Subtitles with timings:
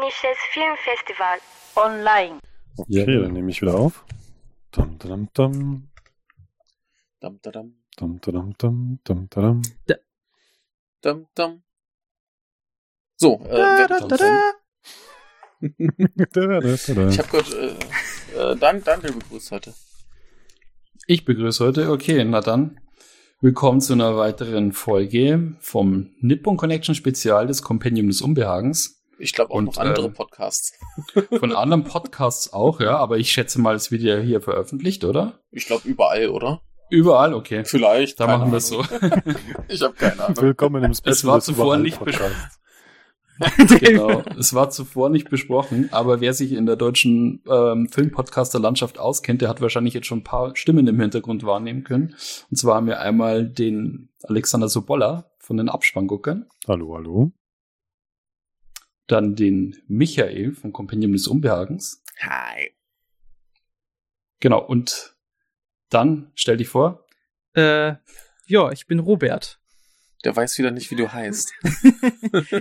[0.00, 1.38] Japanisches Filmfestival.
[1.76, 2.38] Online.
[2.76, 4.04] Okay, dann nehme ich wieder auf.
[4.72, 5.88] Dum, dum, dum,
[7.20, 9.62] Dam, dadam, dum, dum, dum, dum, dum.
[11.02, 11.62] dam, dam.
[13.16, 14.52] So, äh, wer- da, da, da, da.
[17.10, 19.74] ich habe gehört, äh, äh, Dan Daniel begrüßt heute.
[21.06, 21.90] Ich begrüße heute.
[21.90, 22.80] Okay, na dann.
[23.42, 28.99] Willkommen zu einer weiteren Folge vom Nippon Connection Spezial des Compendium des Unbehagens.
[29.20, 30.72] Ich glaube auch Und, noch andere ähm, Podcasts.
[31.38, 35.40] Von anderen Podcasts auch, ja, aber ich schätze mal, es wird ja hier veröffentlicht, oder?
[35.50, 36.62] Ich glaube überall, oder?
[36.88, 37.64] Überall, okay.
[37.64, 38.18] Vielleicht.
[38.18, 38.82] Da machen wir es so.
[39.68, 40.40] Ich habe keine Ahnung.
[40.40, 42.58] Willkommen im Special Es war zuvor nicht Podcasts.
[43.80, 44.22] genau.
[44.38, 49.48] Es war zuvor nicht besprochen, aber wer sich in der deutschen ähm, Filmpodcaster-Landschaft auskennt, der
[49.48, 52.14] hat wahrscheinlich jetzt schon ein paar Stimmen im Hintergrund wahrnehmen können.
[52.50, 57.32] Und zwar haben wir einmal den Alexander Sobolla von den Abspannguckern, Hallo, hallo.
[59.10, 62.02] Dann den Michael vom Compendium des Unbehagens.
[62.20, 62.72] Hi.
[64.40, 65.14] Genau, und
[65.90, 67.04] dann stell dich vor.
[67.54, 67.94] Äh,
[68.46, 69.58] ja, ich bin Robert.
[70.24, 71.52] Der weiß wieder nicht, wie du heißt.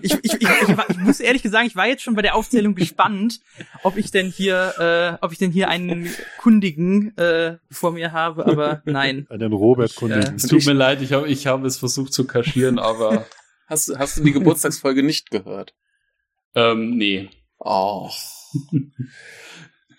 [0.02, 3.40] Ich, ich, ich, ich, muss ehrlich gesagt, ich war jetzt schon bei der Aufzählung gespannt,
[3.84, 8.46] ob ich denn hier, äh, ob ich denn hier einen Kundigen äh, vor mir habe,
[8.46, 9.28] aber nein.
[9.30, 10.36] Einen Robert Ich, Kundigen.
[10.36, 13.28] Es tut mir leid, ich habe ich hab es versucht zu kaschieren, aber
[13.70, 15.76] Hast, hast du die Geburtstagsfolge nicht gehört?
[16.56, 17.30] Ähm, nee.
[17.60, 18.10] Oh.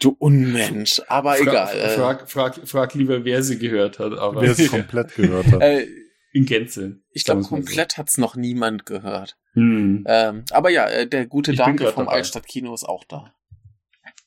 [0.03, 1.03] Du Unmensch.
[1.09, 1.77] Aber Fra egal.
[1.77, 5.61] äh, Frag, frag, frag lieber, wer sie gehört hat, aber Wer es komplett gehört hat.
[5.61, 5.87] äh,
[6.33, 7.03] in Gänze.
[7.11, 7.51] ich glaube, so.
[7.51, 9.37] komplett hat's noch niemand gehört.
[9.53, 12.17] Hm, Ähm, aber ja, äh, der gute grad vom dabei.
[12.17, 13.35] Altstadtkino ist auch da.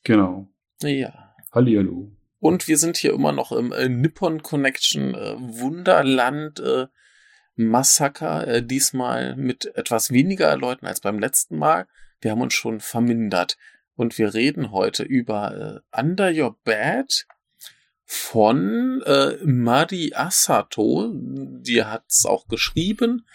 [0.04, 0.48] genau.
[0.80, 1.34] Ja.
[1.50, 2.12] Hallihallo.
[2.38, 6.86] Und wir sind hier immer noch im äh, Nippon Connection äh, Wunderland äh,
[7.56, 8.46] Massaker.
[8.46, 11.86] Äh, diesmal mit etwas weniger Leuten als beim letzten Mal.
[12.24, 13.56] Wir haben uns schon vermindert.
[13.96, 17.26] Und wir reden heute über äh, Under Your Bed
[18.06, 21.12] von äh, Mari Asato.
[21.14, 23.26] Die hat's auch geschrieben.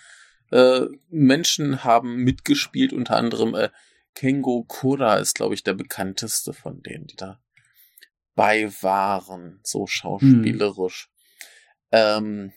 [0.51, 3.69] Äh, Menschen haben mitgespielt, unter anderem äh,
[4.15, 7.39] Kengo Kura ist, glaube ich, der bekannteste von denen, die da
[8.35, 11.09] bei waren, so schauspielerisch.
[11.91, 12.51] Ähm,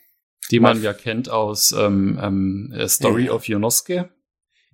[0.50, 3.32] Die man ja kennt aus ähm, ähm, äh, Story Ja.
[3.32, 4.10] of Yonosuke,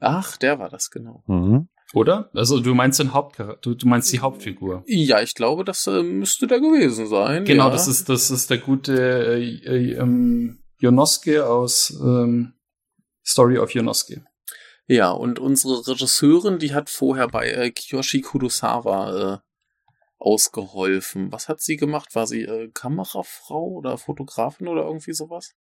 [0.00, 1.22] ach, der war das genau.
[1.26, 1.68] Mhm.
[1.94, 2.30] oder?
[2.34, 4.84] Also du meinst den Hauptcharakter, du, du meinst die Hauptfigur.
[4.86, 7.44] Ja, ich glaube, das äh, müsste der gewesen sein.
[7.44, 7.70] Genau, ja.
[7.70, 12.54] das ist das ist der gute äh, äh, ähm, Yonosuke aus ähm,
[13.24, 14.24] Story of Yonosuke.
[14.86, 19.38] Ja, und unsere Regisseurin, die hat vorher bei äh, Kiyoshi Kurosawa äh,
[20.18, 21.30] ausgeholfen.
[21.30, 22.14] Was hat sie gemacht?
[22.14, 25.54] War sie äh, Kamerafrau oder Fotografin oder irgendwie sowas?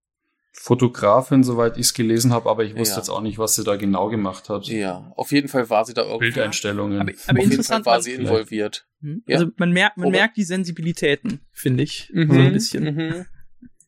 [0.59, 2.97] Fotografin, soweit ich es gelesen habe, aber ich wusste Ja.
[2.97, 4.65] jetzt auch nicht, was sie da genau gemacht hat.
[4.67, 6.25] Ja, auf jeden Fall war sie da irgendwie.
[6.31, 6.99] Bildeinstellungen.
[6.99, 8.87] Aber, Auf aber jeden Fall interessant war sie involviert.
[9.01, 9.23] Hm?
[9.27, 9.37] Ja.
[9.37, 12.09] Also man merkt, man merkt die Sensibilitäten, finde ich.
[12.11, 12.83] Mhm, So ein bisschen.
[12.83, 13.25] Mhm.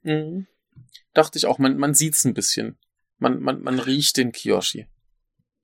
[0.04, 0.48] Mhm.
[1.16, 2.78] Dachte ich auch, man, man sieht's ein bisschen.
[3.18, 4.88] Man, man, man riecht den Kiyoshi.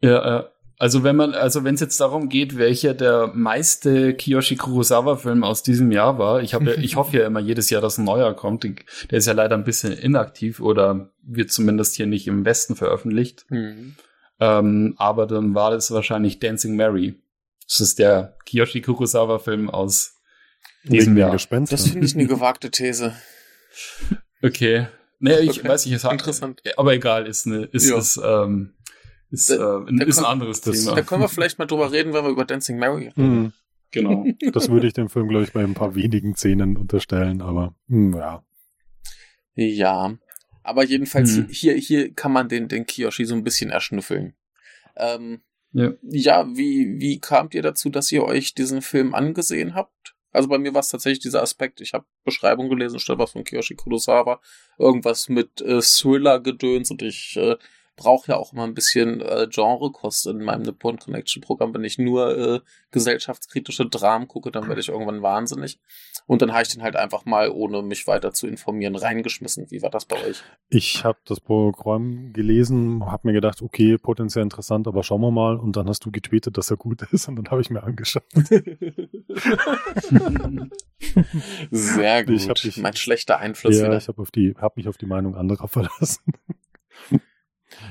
[0.01, 0.43] Ja, äh,
[0.77, 5.63] also wenn man, also wenn es jetzt darum geht, welcher der meiste Kiyoshi Kurosawa-Film aus
[5.63, 8.33] diesem Jahr war, ich habe, ja, ich hoffe ja immer jedes Jahr, dass ein neuer
[8.35, 8.63] kommt.
[8.63, 13.45] Der ist ja leider ein bisschen inaktiv oder wird zumindest hier nicht im Westen veröffentlicht.
[13.49, 13.95] Mhm.
[14.39, 17.15] Ähm, aber dann war das wahrscheinlich Dancing Mary.
[17.67, 20.17] Das ist der Kiyoshi Kurosawa-Film aus
[20.83, 21.31] diesem Jahr.
[21.31, 21.77] Gespenstern.
[21.79, 23.13] Das finde ich eine gewagte These.
[24.43, 24.87] Okay.
[25.19, 25.69] Nee, ich Okay.
[25.69, 26.61] weiß nicht, es hat, Interessant.
[26.77, 27.97] aber egal, ist eine, ist, Ja.
[27.97, 28.73] ist, ähm,
[29.31, 30.95] ist, äh, Da- ein, da ist ein kommt- anderes Thema.
[30.95, 33.41] Da können wir vielleicht mal drüber reden, wenn wir über Dancing Mary reden.
[33.43, 33.53] Mhm.
[33.91, 34.25] Genau.
[34.51, 38.13] Das würde ich dem Film, glaube ich, bei ein paar wenigen Szenen unterstellen, aber hm,
[38.15, 38.43] ja.
[39.55, 40.17] Ja.
[40.63, 41.47] Aber jedenfalls, Mhm.
[41.49, 44.33] hier, hier kann man den, den Kiyoshi so ein bisschen erschnüffeln.
[44.97, 45.91] Ähm, Ja.
[46.01, 50.15] ja, wie, wie kamt ihr dazu, dass ihr euch diesen Film angesehen habt?
[50.31, 53.43] Also bei mir war es tatsächlich dieser Aspekt, ich habe Beschreibung gelesen, statt was von
[53.45, 54.41] Kiyoshi Kurosawa,
[54.77, 57.55] irgendwas mit äh, Thriller-Gedöns und ich äh,
[57.95, 61.73] brauche ja auch immer ein bisschen äh, Genrekost in meinem Nippon Connection Programm.
[61.73, 62.59] Wenn ich nur äh,
[62.91, 65.79] gesellschaftskritische Dramen gucke, dann werde ich irgendwann wahnsinnig.
[66.27, 69.69] Und dann habe ich den halt einfach mal, ohne mich weiter zu informieren, reingeschmissen.
[69.69, 70.43] Wie war das bei euch?
[70.69, 75.55] Ich habe das Programm gelesen, habe mir gedacht, okay, potenziell interessant, aber schauen wir mal.
[75.57, 78.23] Und dann hast du getweetet, dass er gut ist und dann habe ich mir angeschaut.
[81.71, 82.35] Sehr gut.
[82.35, 83.97] Ich hab dich- mein schlechter Einfluss ja, wieder.
[83.97, 84.23] ich habe
[84.57, 86.23] habe mich auf die Meinung anderer verlassen.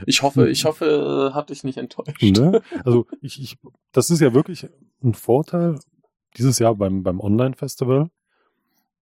[0.07, 2.23] Ich hoffe, ich hoffe, äh, hat dich nicht enttäuscht.
[2.23, 2.63] ne?
[2.85, 3.59] Also ich, ich,
[3.93, 4.69] das ist ja wirklich
[5.03, 5.79] ein Vorteil
[6.37, 8.11] dieses Jahr beim, beim Online-Festival,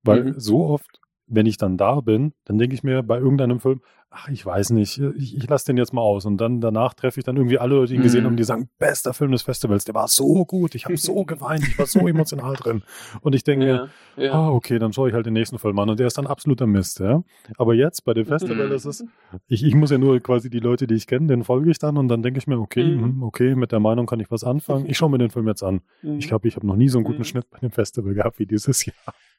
[0.02, 0.34] weil Mhm.
[0.40, 1.00] so oft
[1.34, 3.81] wenn ich dann da bin, dann denke ich mir bei irgendeinem Film,
[4.14, 6.26] ach, ich weiß nicht, ich, ich lasse den jetzt mal aus.
[6.26, 8.26] Und dann danach treffe ich dann irgendwie alle Leute, die ihn gesehen Mhm.
[8.26, 11.67] haben, die sagen, bester Film des Festivals, der war so gut, ich habe so geweint,
[11.67, 12.82] ich war so emotional drin.
[13.23, 13.88] Und ich denke mir,
[14.19, 14.32] Ja, ja.
[14.34, 16.67] ah, okay, dann schaue ich halt den nächsten Film an und der ist dann absoluter
[16.67, 17.23] Mist, ja.
[17.56, 18.73] Aber jetzt bei dem Festival Mhm.
[18.75, 19.02] ist es,
[19.49, 21.96] ich, ich muss ja nur quasi die Leute, die ich kenne, denen folge ich dann
[21.96, 23.17] und dann denke ich mir, okay, Mhm.
[23.17, 24.85] mhm, okay, mit der Meinung kann ich was anfangen.
[24.87, 25.81] Ich schaue mir den Film jetzt an.
[26.02, 26.19] Mhm.
[26.19, 27.25] Ich glaube, ich habe noch nie so einen guten Mhm.
[27.25, 28.94] Schnitt bei dem Festival gehabt wie dieses Jahr.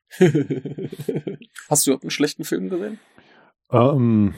[1.69, 2.99] Hast du überhaupt einen schlechten Film gesehen?
[3.71, 4.33] Ähm,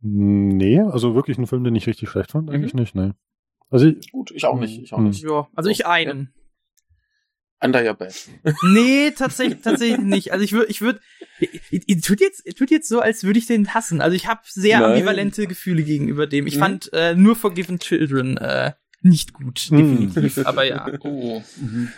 [0.00, 2.80] nee, also wirklich einen Film, den ich richtig schlecht fand, eigentlich Mhm.
[2.80, 3.12] nicht, nee.
[3.70, 4.80] Also ich, Gut, ich auch nicht.
[4.82, 5.08] Ich auch Mhm.
[5.08, 5.22] nicht.
[5.22, 6.32] Ja, also ich einen.
[7.58, 8.14] Under Your Bed.
[8.62, 10.32] Nee, tatsächlich, tatsächlich nicht.
[10.32, 11.00] Also ich würde, ich würde,
[12.02, 14.00] tut jetzt, tut jetzt so, als würde ich den hassen.
[14.02, 14.90] Also ich habe sehr Nein.
[14.92, 16.46] ambivalente Gefühle gegenüber dem.
[16.46, 16.60] Ich Mhm.
[16.60, 19.76] fand äh, nur Forgiven Children äh, nicht gut, Mhm.
[20.12, 20.46] definitiv.
[20.46, 20.86] Aber ja.
[21.00, 21.42] Oh.
[21.60, 21.88] Mhm.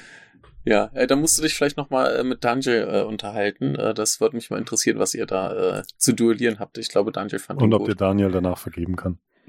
[0.68, 3.74] Ja, äh, da musst du dich vielleicht noch mal äh, mit Daniel äh, unterhalten.
[3.74, 6.76] Äh, das würde mich mal interessieren, was ihr da äh, zu duellieren habt.
[6.76, 7.98] Ich glaube, Daniel fand und ob gut.
[7.98, 9.18] Daniel danach vergeben kann.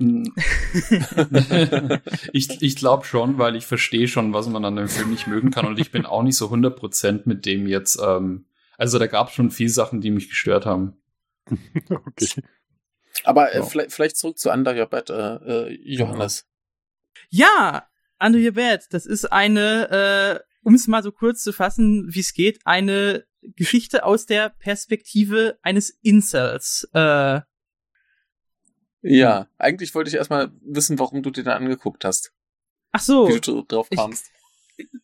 [2.31, 5.51] ich ich glaube schon, weil ich verstehe schon, was man an dem Film nicht mögen
[5.51, 7.99] kann und ich bin auch nicht so 100% mit dem jetzt.
[8.01, 8.45] Ähm,
[8.77, 10.93] also da gab es schon viele Sachen, die mich gestört haben.
[11.89, 12.43] okay.
[13.25, 13.63] Aber äh, Ja.
[13.65, 16.47] vielleicht, vielleicht zurück zu Under Your Bed, äh, äh, Johannes.
[17.29, 17.89] Ja,
[18.21, 22.19] Under Your Bed, das ist eine, äh, um es mal so kurz zu fassen, wie
[22.19, 26.87] es geht, eine Geschichte aus der Perspektive eines Incels.
[26.93, 27.41] Äh,
[29.01, 32.33] Ja, eigentlich wollte ich erstmal wissen, warum du dir da angeguckt hast.
[32.91, 34.31] ach so, Wie du drauf Ich- kamst.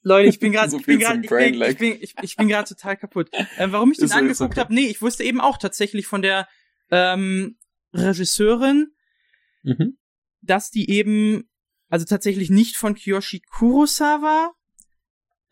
[0.04, 2.48] Leute, ich bin gerade, So ich bin gerade, ich bin, ich bin, ich, ich bin
[2.48, 3.30] gerade total kaputt.
[3.58, 4.60] Ähm, warum ich den so, angeguckt okay.
[4.62, 4.74] habe?
[4.74, 6.48] Nee, ich wusste eben auch tatsächlich von der
[6.92, 7.58] ähm,
[7.94, 8.92] Regisseurin,
[9.64, 9.98] Mhm.
[10.42, 11.50] dass die eben,
[11.90, 14.54] also tatsächlich nicht von Kiyoshi Kurosawa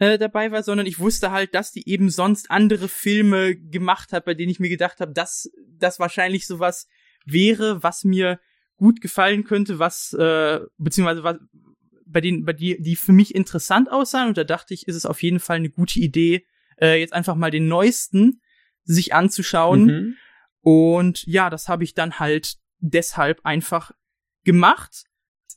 [0.03, 4.25] äh, dabei war, sondern ich wusste halt, dass die eben sonst andere Filme gemacht hat,
[4.25, 6.87] bei denen ich mir gedacht habe, dass das wahrscheinlich sowas
[7.25, 8.39] wäre, was mir
[8.75, 11.37] gut gefallen könnte, was äh, beziehungsweise was
[12.05, 14.27] bei denen, bei die, die für mich interessant aussahen.
[14.27, 16.45] Und da dachte ich, ist es auf jeden Fall eine gute Idee,
[16.81, 18.41] äh, jetzt einfach mal den neuesten
[18.83, 19.85] sich anzuschauen.
[19.85, 20.15] Mhm.
[20.61, 23.91] Und ja, das habe ich dann halt deshalb einfach
[24.43, 25.05] gemacht.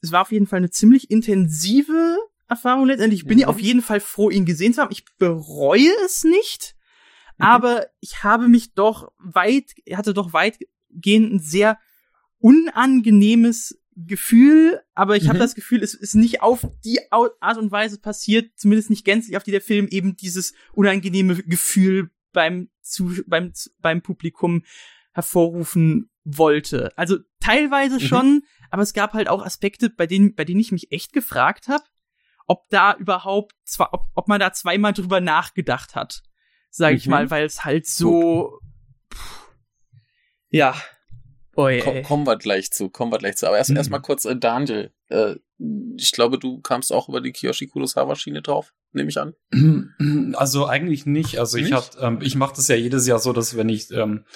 [0.01, 2.17] Es war auf jeden Fall eine ziemlich intensive
[2.49, 3.23] Erfahrung letztendlich.
[3.23, 3.51] Ich bin ja Mhm.
[3.55, 4.93] auf jeden Fall froh, ihn gesehen zu haben.
[4.93, 6.77] Ich bereue es nicht,
[7.39, 7.45] Mhm.
[7.47, 11.79] aber ich habe mich doch weit, hatte doch weitgehend ein sehr
[12.39, 15.43] unangenehmes Gefühl, aber ich habe Mhm.
[15.43, 19.43] das Gefühl, es ist nicht auf die Art und Weise passiert, zumindest nicht gänzlich, auf
[19.43, 24.65] die der Film eben dieses unangenehme Gefühl beim, zu, beim, beim Publikum
[25.13, 26.97] hervorrufen wollte.
[26.99, 28.01] Also teilweise Mhm.
[28.01, 31.69] schon, aber es gab halt auch Aspekte, bei denen, bei denen ich mich echt gefragt
[31.69, 31.85] habe,
[32.47, 36.23] ob da überhaupt, zwar, ob, ob man da zweimal drüber nachgedacht hat,
[36.71, 37.11] sage ich Mhm.
[37.11, 38.61] mal, weil es halt so,
[39.13, 39.51] pff,
[40.51, 40.75] ja,
[41.59, 42.03] Oi, Ko ey.
[42.03, 43.47] kommen wir gleich zu, kommen wir gleich zu.
[43.47, 43.77] Aber erst Mhm.
[43.79, 44.93] erst mal kurz äh, Daniel.
[45.09, 45.37] Äh,
[45.97, 49.35] ich glaube, du kamst auch über die Kiyoshi Kurosawa Schiene drauf, nehme ich an.
[50.37, 51.39] Also eigentlich nicht.
[51.39, 51.75] Also ich Nicht?
[51.75, 54.27] hab, ähm, ich mache das ja jedes Jahr so, dass wenn ich ähm,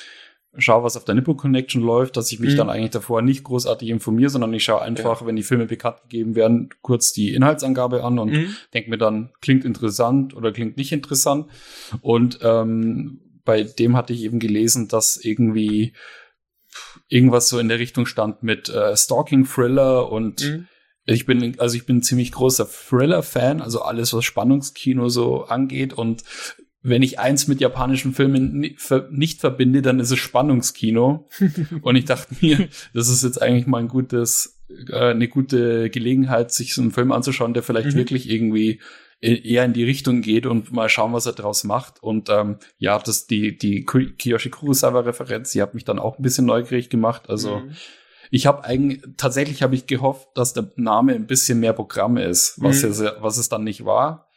[0.56, 2.56] schaue, was auf der Nippo Connection läuft, dass ich mich Mhm.
[2.56, 6.34] dann eigentlich davor nicht großartig informiere, sondern ich schaue einfach, wenn die Filme bekannt gegeben
[6.34, 8.56] werden, kurz die Inhaltsangabe an und Mhm.
[8.74, 11.46] denke mir dann, klingt interessant oder klingt nicht interessant.
[12.00, 15.92] Und ähm, bei dem hatte ich eben gelesen, dass irgendwie
[17.08, 20.66] irgendwas so in der Richtung stand mit äh, Stalking Thriller und Mhm.
[21.06, 25.92] ich bin, also ich bin ein ziemlich großer Thriller-Fan, also alles, was Spannungskino so angeht.
[25.92, 26.22] Und
[26.82, 28.60] wenn ich eins mit japanischen Filmen
[29.10, 31.28] nicht verbinde, dann ist es Spannungskino.
[31.82, 34.58] und ich dachte mir, das ist jetzt eigentlich mal ein gutes,
[34.88, 37.96] äh, eine gute Gelegenheit, sich so einen Film anzuschauen, der vielleicht Mhm.
[37.98, 38.80] wirklich irgendwie
[39.20, 42.02] e- eher in die Richtung geht und mal schauen, was er draus macht.
[42.02, 46.22] Und ähm, ja, das die die Ki- Kiyoshi Kurosawa-Referenz, die hat mich dann auch ein
[46.22, 47.28] bisschen neugierig gemacht.
[47.28, 47.72] Also Mhm.
[48.30, 52.54] ich habe eigentlich, tatsächlich habe ich gehofft, dass der Name ein bisschen mehr Programm ist,
[52.56, 52.90] was, Mhm.
[52.90, 54.29] es, was es dann nicht war.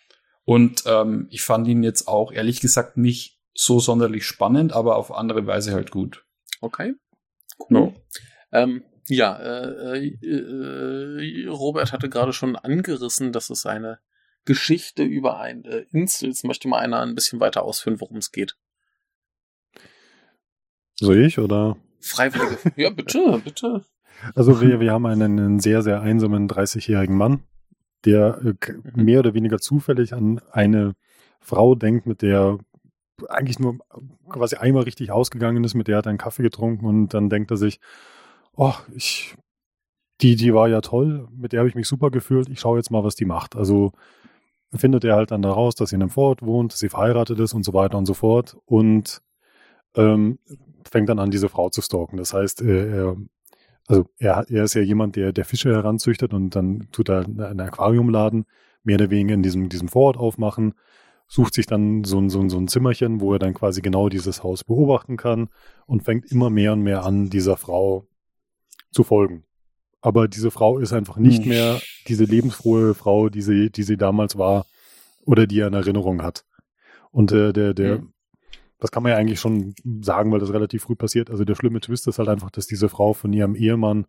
[0.45, 5.13] Und ähm, ich fand ihn jetzt auch ehrlich gesagt nicht so sonderlich spannend, aber auf
[5.13, 6.25] andere Weise halt gut.
[6.59, 6.93] Okay.
[7.69, 7.93] Cool.
[8.51, 13.99] Ähm, ja, äh, äh, äh, Robert hatte gerade schon angerissen, dass es eine
[14.45, 16.43] Geschichte über ein äh, Insel ist.
[16.43, 18.55] Möchte mal einer ein bisschen weiter ausführen, worum es geht?
[20.95, 21.77] So ich oder?
[21.99, 22.57] Freiwillige.
[22.75, 23.83] ja, bitte, bitte.
[24.35, 27.43] Also wir, wir haben einen, einen sehr, sehr einsamen 30-jährigen Mann,
[28.05, 29.03] der äh, Mhm.
[29.03, 30.95] mehr oder weniger zufällig an eine
[31.41, 32.57] Frau denkt, mit der
[33.29, 33.77] eigentlich nur
[34.29, 37.51] quasi einmal richtig ausgegangen ist, mit der hat er einen Kaffee getrunken und dann denkt
[37.51, 37.79] er sich,
[38.55, 39.35] oh, ich,
[40.21, 42.91] die, die war ja toll, mit der habe ich mich super gefühlt, ich schaue jetzt
[42.91, 43.55] mal, was die macht.
[43.55, 43.91] Also
[44.75, 47.53] findet er halt dann daraus, dass sie in einem Vorort wohnt, dass sie verheiratet ist
[47.53, 48.57] und so weiter und so fort.
[48.65, 49.21] Und
[49.95, 50.39] ähm,
[50.89, 52.17] fängt dann an, diese Frau zu stalken.
[52.17, 53.17] Das heißt, er, er
[53.87, 57.59] also er, er ist ja jemand, der, der Fische heranzüchtet und dann tut er ein
[57.59, 58.45] Aquarium laden,
[58.83, 60.73] mehr oder weniger in diesem, diesem Vorort aufmachen,
[61.27, 64.09] sucht sich dann so ein, so, ein, so ein Zimmerchen, wo er dann quasi genau
[64.09, 65.49] dieses Haus beobachten kann
[65.85, 68.07] und fängt immer mehr und mehr an, dieser Frau
[68.91, 69.43] zu folgen.
[70.01, 71.49] Aber diese Frau ist einfach nicht Hm.
[71.49, 74.65] mehr diese lebensfrohe Frau, die sie, die sie damals war
[75.25, 76.45] oder die er in Erinnerung hat.
[77.11, 78.12] Und äh, der, der, Mhm.
[78.83, 81.29] Das kann man ja eigentlich schon sagen, weil das relativ früh passiert.
[81.31, 84.07] Also der schlimme Twist ist halt einfach, dass diese Frau von ihrem Ehemann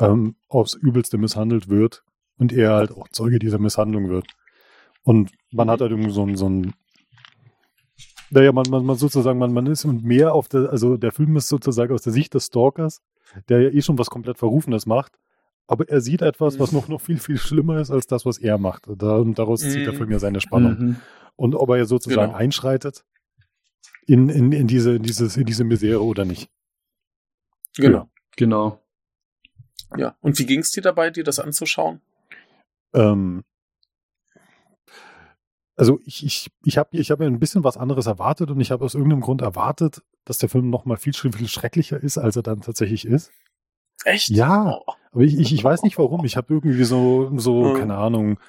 [0.00, 2.02] ähm, aufs Übelste misshandelt wird
[2.38, 4.26] und er halt auch Zeuge dieser Misshandlung wird.
[5.04, 6.72] Und man hat halt irgendwie so ein, so ein
[8.30, 11.46] naja, man, man, man sozusagen, man, man ist mehr auf der, also der Film ist
[11.48, 13.00] sozusagen aus der Sicht des Stalkers,
[13.48, 15.12] der ja eh schon was komplett Verrufenes macht,
[15.68, 18.58] aber er sieht etwas, was noch, noch viel, viel schlimmer ist als das, was er
[18.58, 18.88] macht.
[18.96, 19.96] Da, und daraus zieht der Mhm.
[19.98, 20.76] Film ja seine Spannung.
[20.78, 20.96] Mhm.
[21.36, 22.38] Und ob er sozusagen Genau.
[22.38, 23.04] einschreitet
[24.08, 26.50] in, in, in, diese, in, dieses, in diese Misere oder nicht.
[27.76, 28.10] Genau.
[28.36, 28.82] Genau.
[29.96, 30.16] Ja.
[30.20, 32.00] Und wie ging es dir dabei, dir das anzuschauen?
[32.94, 33.44] Ähm,
[35.76, 38.70] also ich, ich, ich habe ich hab ja ein bisschen was anderes erwartet und ich
[38.70, 42.36] habe aus irgendeinem Grund erwartet, dass der Film noch mal viel, viel schrecklicher ist, als
[42.36, 43.30] er dann tatsächlich ist.
[44.04, 44.30] Echt?
[44.30, 44.78] Ja.
[44.86, 44.92] Oh.
[45.12, 46.24] Aber ich, ich, ich weiß nicht warum.
[46.24, 47.78] Ich habe irgendwie so, so Hm.
[47.78, 48.40] keine Ahnung,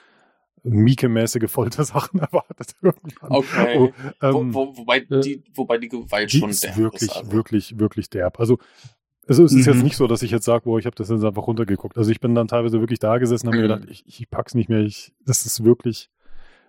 [0.64, 2.76] Mieke-mäßige Foltersachen erwartet.
[2.82, 3.32] Irgendwann.
[3.32, 3.78] Okay.
[3.78, 3.90] Oh,
[4.22, 7.18] ähm, wo, wo, wobei, äh, die, wobei die Gewalt die schon ist derb wirklich, ist.
[7.18, 7.32] Also.
[7.32, 8.40] wirklich, wirklich derb.
[8.40, 8.58] Also,
[9.28, 9.74] also es ist Mhm.
[9.74, 11.98] jetzt nicht so, dass ich jetzt sage, boah, ich habe das jetzt einfach runtergeguckt.
[11.98, 13.82] Also ich bin dann teilweise wirklich da gesessen und habe mir Mhm.
[13.82, 14.80] gedacht, ich, ich pack's nicht mehr.
[14.82, 16.10] Ich, das ist wirklich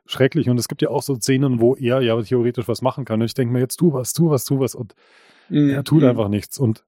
[0.07, 0.49] schrecklich.
[0.51, 3.21] Und es gibt ja auch so Szenen, wo er ja theoretisch was machen kann.
[3.21, 4.75] Und ich denke mir, jetzt tu was, tu was, tu was.
[4.75, 4.95] Und
[5.49, 5.71] Mhm.
[5.71, 6.59] er tut einfach nichts.
[6.59, 6.85] Und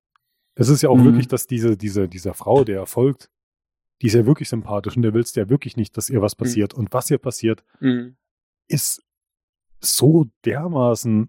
[0.54, 1.04] es ist ja auch Mhm.
[1.06, 3.30] wirklich, dass diese, diese, dieser Frau, der erfolgt,
[4.02, 6.74] die ist ja wirklich sympathisch und der willst ja wirklich nicht, dass ihr was passiert.
[6.74, 8.16] Und was ihr passiert, Mhm.
[8.68, 9.02] ist
[9.80, 11.28] so dermaßen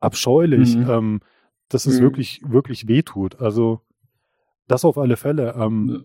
[0.00, 0.90] abscheulich, Mhm.
[0.90, 1.20] ähm,
[1.68, 2.02] dass es Mhm.
[2.04, 3.40] wirklich, wirklich wehtut.
[3.40, 3.80] Also
[4.66, 5.54] das auf alle Fälle.
[5.56, 6.04] Ähm,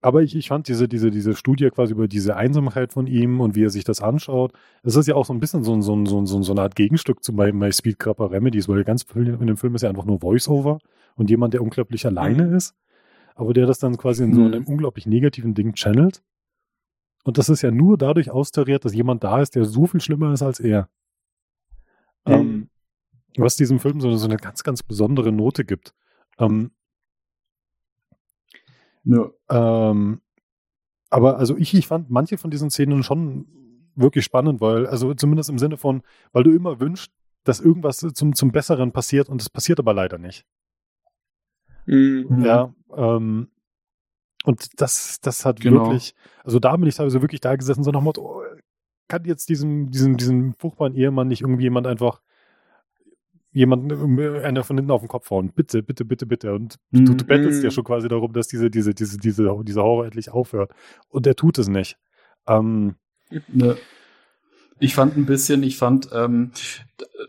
[0.00, 3.54] aber ich, ich fand diese, diese, diese Studie quasi über diese Einsamkeit von ihm und
[3.54, 5.96] wie er sich das anschaut, es ist ja auch so ein bisschen so, ein- so,
[5.96, 8.68] ein- so, ein- so, ein- so eine Art Gegenstück zu My, My Speed Grappa Remedies,
[8.68, 10.78] weil ganz viel in dem Film ist ja einfach nur Voice-Over
[11.16, 12.54] und jemand, der unglaublich alleine Mhm.
[12.54, 12.74] ist,
[13.34, 14.46] aber der das dann quasi in so Mhm.
[14.46, 16.22] einem unglaublich negativen Ding channelt.
[17.24, 20.32] Und das ist ja nur dadurch austariert, dass jemand da ist, der so viel schlimmer
[20.32, 20.88] ist als er.
[22.26, 22.32] Mhm.
[22.32, 22.70] Ähm,
[23.36, 25.94] was diesem Film so, so eine ganz, ganz besondere Note gibt.
[26.38, 26.70] Ähm,
[29.04, 29.30] Ja.
[29.50, 30.20] ähm,
[31.10, 33.46] aber also ich, ich fand manche von diesen Szenen schon
[33.94, 37.12] wirklich spannend, weil, also zumindest im Sinne von, weil du immer wünschst,
[37.44, 40.46] dass irgendwas zum, zum Besseren passiert und es passiert aber leider nicht.
[41.86, 42.26] Mhm.
[42.28, 42.44] Mhm.
[42.44, 42.74] Ja.
[42.96, 43.48] Ähm,
[44.44, 45.86] und das, das hat Genau.
[45.86, 46.14] wirklich,
[46.44, 48.42] also da bin ich teilweise wirklich da gesessen, so nach dem Motto, oh,
[49.08, 52.20] kann jetzt diesem, diesem, diesem furchtbaren Ehemann nicht irgendwie jemand einfach
[53.52, 55.52] jemanden, äh, einer von hinten auf den Kopf hauen.
[55.54, 56.52] Bitte, bitte, bitte, bitte.
[56.54, 57.16] Und du, Mhm.
[57.18, 57.72] du bettelst ja Mhm.
[57.72, 60.72] schon quasi darum, dass diese, diese, diese, diese, dieser Horror endlich aufhört.
[61.08, 61.96] Und er tut es nicht.
[62.48, 62.96] Ähm,
[63.48, 63.76] Ne.
[64.84, 66.50] Ich fand ein bisschen, ich fand, ähm,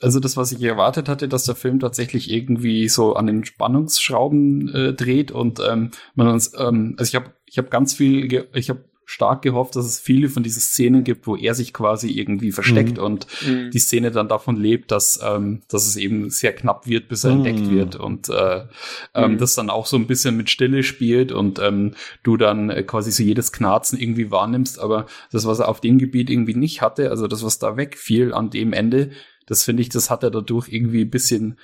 [0.02, 4.68] also das, was ich erwartet hatte, dass der Film tatsächlich irgendwie so an den Spannungsschrauben
[4.76, 8.70] äh, dreht und ähm, man uns, ähm, also ich habe, ich habe ganz viel, ich
[8.70, 12.52] habe stark gehofft, dass es viele von diesen Szenen gibt, wo er sich quasi irgendwie
[12.52, 13.04] versteckt Mhm.
[13.04, 13.70] und Mhm.
[13.72, 17.32] die Szene dann davon lebt, dass, ähm, dass es eben sehr knapp wird, bis er
[17.32, 17.36] Mm.
[17.36, 18.66] entdeckt wird und äh,
[19.14, 19.38] ähm, Mm.
[19.38, 21.94] das dann auch so ein bisschen mit Stille spielt und ähm,
[22.24, 26.00] du dann äh, quasi so jedes Knarzen irgendwie wahrnimmst, aber das, was er auf dem
[26.00, 29.12] Gebiet irgendwie nicht hatte, also das, was da wegfiel an dem Ende,
[29.46, 31.60] das finde ich, das hat er dadurch irgendwie ein bisschen,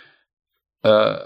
[0.84, 1.18] äh,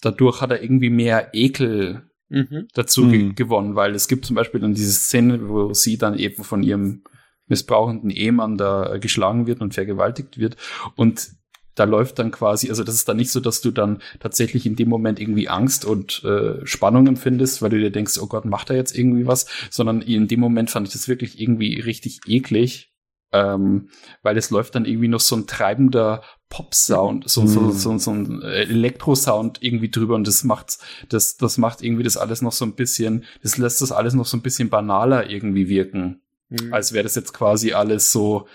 [0.00, 2.68] dadurch hat er irgendwie mehr Ekel Mhm.
[2.74, 3.34] dazu ge Mhm.
[3.34, 7.02] gewonnen, weil es gibt zum Beispiel dann diese Szene, wo sie dann eben von ihrem
[7.46, 10.56] missbrauchenden Ehemann da äh, geschlagen wird und vergewaltigt wird
[10.96, 11.30] und
[11.76, 14.76] da läuft dann quasi, also das ist dann nicht so, dass du dann tatsächlich in
[14.76, 18.70] dem Moment irgendwie Angst und äh, Spannung empfindest, weil du dir denkst, oh Gott, macht
[18.70, 22.93] er jetzt irgendwie was, sondern in dem Moment fand ich das wirklich irgendwie richtig eklig,
[23.34, 23.88] ähm,
[24.22, 27.72] weil es läuft dann irgendwie noch so ein treibender Pop-Sound, so, so, Mhm.
[27.72, 32.42] so, so ein Elektrosound irgendwie drüber und das macht, das, das macht irgendwie das alles
[32.42, 36.20] noch so ein bisschen, das lässt das alles noch so ein bisschen banaler irgendwie wirken
[36.50, 36.72] Mhm.
[36.74, 38.46] als wäre das jetzt quasi alles so,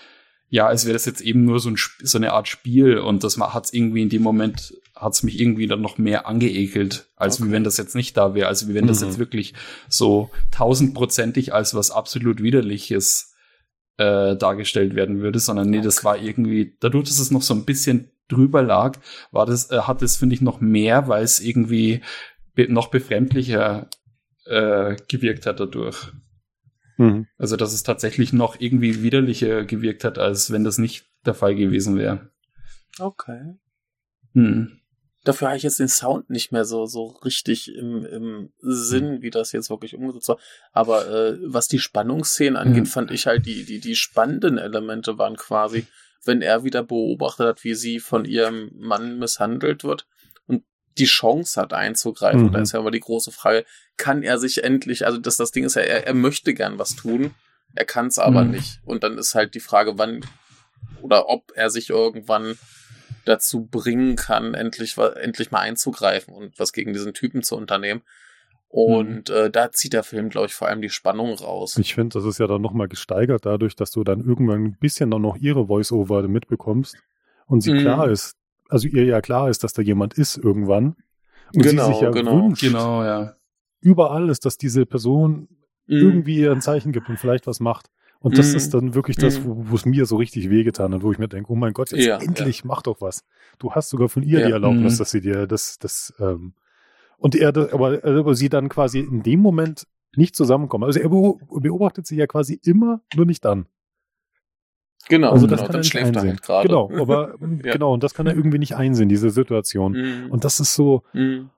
[0.50, 3.38] ja, als wäre das jetzt eben nur so, ein, so eine Art Spiel und das
[3.40, 7.40] hat es irgendwie in dem Moment, hat es mich irgendwie dann noch mehr angeekelt, als
[7.42, 7.50] Okay.
[7.50, 9.08] wie wenn das jetzt nicht da wäre, als wie wenn das Mhm.
[9.08, 9.54] jetzt wirklich
[9.90, 13.29] so tausendprozentig als was absolut Widerliches
[14.00, 17.66] äh, dargestellt werden würde, sondern nee, das war irgendwie, dadurch, dass es noch so ein
[17.66, 18.98] bisschen drüber lag,
[19.32, 22.02] war das, äh, hat es, finde ich, noch mehr, weil es irgendwie
[22.56, 23.90] be noch befremdlicher
[24.46, 26.14] äh, gewirkt hat dadurch.
[26.98, 27.28] mhm.
[27.38, 31.56] Also, dass es tatsächlich noch irgendwie widerlicher gewirkt hat, als wenn das nicht der Fall
[31.56, 32.30] gewesen wäre.
[33.00, 33.56] Okay.
[34.34, 34.80] Hm.
[35.26, 39.30] Dafür habe ich jetzt den Sound nicht mehr so, so richtig im, im Sinn, wie
[39.30, 40.40] das jetzt wirklich umgesetzt war.
[40.72, 42.88] Aber äh, was die Spannungsszenen angeht, Mhm.
[42.88, 45.86] fand ich halt, die, die, die spannenden Elemente waren quasi,
[46.24, 50.08] wenn er wieder beobachtet hat, wie sie von ihrem Mann misshandelt wird
[50.48, 50.64] und
[50.98, 52.46] die Chance hat einzugreifen.
[52.46, 52.64] Und da Mhm.
[52.64, 53.66] ist ja immer die große Frage,
[53.98, 56.96] kann er sich endlich, also das, das Ding ist ja, er, er möchte gern was
[56.96, 57.36] tun,
[57.76, 58.52] er kann es aber Mhm.
[58.52, 58.80] nicht.
[58.86, 60.26] Und dann ist halt die Frage, wann
[61.02, 62.58] oder ob er sich irgendwann
[63.26, 68.02] dazu bringen kann, endlich, endlich mal einzugreifen und was gegen diesen Typen zu unternehmen.
[68.72, 71.76] Und äh, da zieht der Film, glaube ich, vor allem die Spannung raus.
[71.78, 75.10] Ich finde, das ist ja dann nochmal gesteigert dadurch, dass du dann irgendwann ein bisschen
[75.10, 76.96] dann noch ihre Voice-Over mitbekommst
[77.48, 77.80] und sie Mhm.
[77.80, 78.36] klar ist,
[78.70, 80.96] also ihr ja klar ist, dass da jemand ist irgendwann.
[81.56, 83.36] Und Genau, sie sich ja genau, wünscht, Genau, ja.
[83.82, 85.48] überall ist, dass diese Person
[85.88, 85.98] Mhm.
[85.98, 87.90] irgendwie ihr ein Zeichen gibt und vielleicht was macht.
[88.22, 88.58] Und das Mhm.
[88.58, 89.46] ist dann wirklich das, Mhm.
[89.46, 91.92] wo wo es mir so richtig wehgetan hat, wo ich mir denke, oh mein Gott,
[91.92, 93.24] jetzt Ja, endlich mach doch was.
[93.60, 94.48] Du hast sogar von ihr Ja.
[94.48, 94.98] die Erlaubnis, Mhm.
[94.98, 96.54] dass sie dir das, das, ähm,
[97.18, 100.84] und er, aber, aber sie dann quasi in dem Moment nicht zusammenkommen.
[100.84, 103.68] Also er beo- beobachtet sie ja quasi immer, nur nicht dann.
[105.08, 106.30] Genau, Also genau, das kann er dann nicht schläft er einsehen.
[106.32, 106.68] halt gerade.
[106.68, 107.72] Genau, aber Ja.
[107.74, 109.94] genau, und das kann er irgendwie nicht einsehen, diese Situation.
[109.94, 110.32] Mhm.
[110.32, 111.50] Und das ist so, Mhm.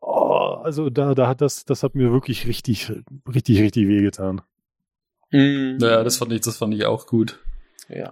[0.00, 2.92] oh, also da, da hat das, das hat mir wirklich richtig,
[3.32, 4.40] richtig, richtig wehgetan.
[5.30, 5.78] Mhm.
[5.80, 7.38] Ja, das fand ich, das fand ich auch gut.
[7.88, 8.10] Ja.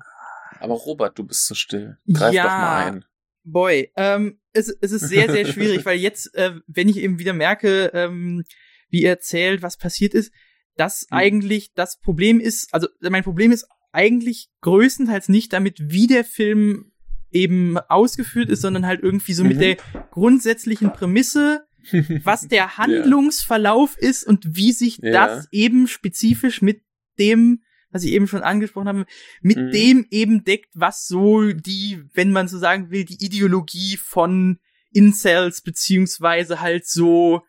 [0.60, 1.96] Aber Robert, du bist so still.
[2.12, 2.42] Greif Ja.
[2.44, 3.04] doch mal ein.
[3.44, 7.32] Boy, ähm, es, es ist sehr, sehr schwierig, weil jetzt, äh, wenn ich eben wieder
[7.32, 8.44] merke, ähm,
[8.90, 10.32] wie er erzählt, was passiert ist,
[10.76, 11.16] dass Mhm.
[11.16, 16.92] eigentlich das Problem ist, also mein Problem ist eigentlich größtenteils nicht damit, wie der Film
[17.30, 19.60] eben ausgeführt ist, sondern halt irgendwie so mit Mhm.
[19.60, 19.76] der
[20.10, 21.66] grundsätzlichen Prämisse,
[22.24, 25.12] was der Handlungsverlauf ist und wie sich Ja.
[25.36, 26.82] das eben spezifisch mit
[27.18, 29.06] dem, was ich eben schon angesprochen habe,
[29.40, 29.70] mit Mhm.
[29.70, 34.58] dem eben deckt, was so die, wenn man so sagen will, die Ideologie von
[34.92, 37.42] Incels beziehungsweise halt so,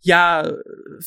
[0.00, 0.52] ja,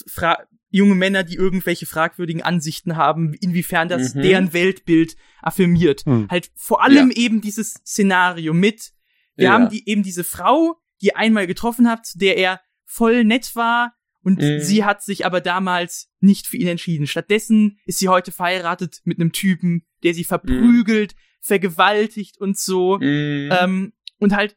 [0.08, 0.38] fra
[0.70, 4.22] junge Männer, die irgendwelche fragwürdigen Ansichten haben, inwiefern das Mhm.
[4.24, 6.04] deren Weltbild affirmiert.
[6.06, 6.28] Hm.
[6.32, 8.92] Halt vor allem eben dieses Szenario mit,
[9.36, 9.52] wir Ja.
[9.54, 13.56] haben die, eben diese Frau, die ihr einmal getroffen habt, zu der er voll nett
[13.56, 14.60] war und Mhm.
[14.60, 17.08] sie hat sich aber damals nicht für ihn entschieden.
[17.08, 22.98] Stattdessen ist sie heute verheiratet mit einem Typen, der sie verprügelt, vergewaltigt und so.
[23.00, 23.50] Mhm.
[23.52, 24.56] Ähm, und halt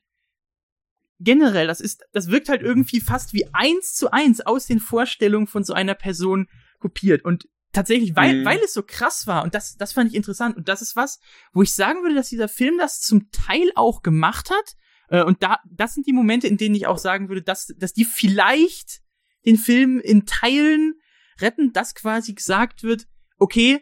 [1.18, 5.46] generell, das ist, das wirkt halt irgendwie fast wie eins zu eins aus den Vorstellungen
[5.46, 6.48] von so einer Person
[6.78, 7.24] kopiert.
[7.24, 8.44] Und tatsächlich, weil, Mhm.
[8.44, 11.18] weil es so krass war, und das, das fand ich interessant, und das ist was,
[11.52, 14.76] wo ich sagen würde, dass dieser Film das zum Teil auch gemacht hat.
[15.08, 17.92] Äh, und da, das sind die Momente, in denen ich auch sagen würde, dass, dass
[17.94, 19.00] die vielleicht
[19.46, 20.94] den Film in Teilen
[21.40, 23.06] retten, dass quasi gesagt wird,
[23.38, 23.80] okay,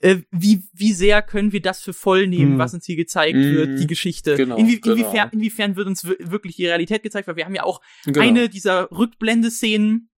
[0.00, 2.58] äh, wie, wie sehr können wir das für voll nehmen, Mhm.
[2.58, 3.54] was uns hier gezeigt Mhm.
[3.54, 4.36] wird, die Geschichte.
[4.36, 4.96] Genau, Inwie genau.
[4.96, 8.20] inwiefern, inwiefern wird uns wir- wirklich die Realität gezeigt, weil wir haben ja auch Genau.
[8.20, 10.10] eine dieser Rückblendeszenen,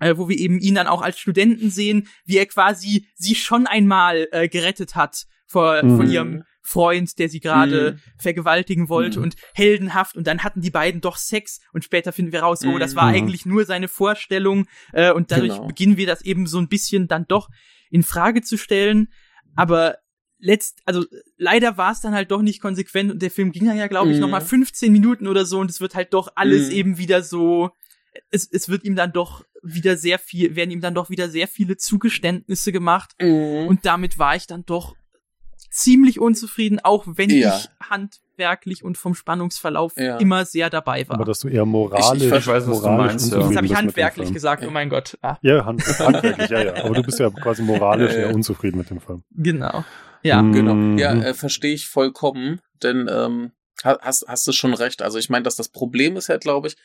[0.00, 3.66] äh, wo wir eben ihn dann auch als Studenten sehen, wie er quasi sie schon
[3.66, 5.96] einmal äh, gerettet hat vor, Mhm.
[5.96, 8.00] von ihrem Freund, der sie gerade Mhm.
[8.18, 9.24] vergewaltigen wollte Mhm.
[9.24, 12.78] und heldenhaft und dann hatten die beiden doch Sex und später finden wir raus, oh,
[12.78, 13.14] das war Mhm.
[13.16, 15.66] eigentlich nur seine Vorstellung äh, und dadurch Genau.
[15.66, 17.48] beginnen wir das eben so ein bisschen dann doch
[17.90, 19.08] in Frage zu stellen,
[19.54, 19.98] aber
[20.38, 21.04] letzt, also
[21.38, 24.10] leider war es dann halt doch nicht konsequent und der Film ging dann ja, glaube
[24.10, 24.22] ich, Mhm.
[24.22, 26.74] noch mal 15 Minuten oder so und es wird halt doch alles Mhm.
[26.76, 27.70] eben wieder so,
[28.30, 31.48] es, es wird ihm dann doch wieder sehr viel, werden ihm dann doch wieder sehr
[31.48, 33.66] viele Zugeständnisse gemacht Mhm.
[33.68, 34.94] und damit war ich dann doch
[35.76, 37.56] ziemlich unzufrieden, auch wenn Ja.
[37.58, 40.16] ich handwerklich und vom Spannungsverlauf Ja.
[40.18, 41.16] immer sehr dabei war.
[41.16, 43.40] Aber dass du eher moralisch, Ich- ich weiß, was du moralisch meinst, ja.
[43.40, 44.34] Jetzt habe ich handwerklich Film.
[44.34, 45.18] gesagt, oh mein Gott.
[45.22, 46.84] Ah, Ja, hand, handwerklich, ja, ja.
[46.84, 49.22] Aber du bist ja quasi moralisch eher unzufrieden mit dem Film.
[49.32, 49.84] genau.
[50.22, 50.42] Ja.
[50.42, 50.52] Mhm.
[50.52, 51.00] Genau.
[51.00, 53.52] Ja, äh, verstehe ich vollkommen, denn ähm,
[53.84, 55.02] ha- hast, hast du schon recht.
[55.02, 56.76] Also ich meine, dass das Problem ist ja, glaube ich,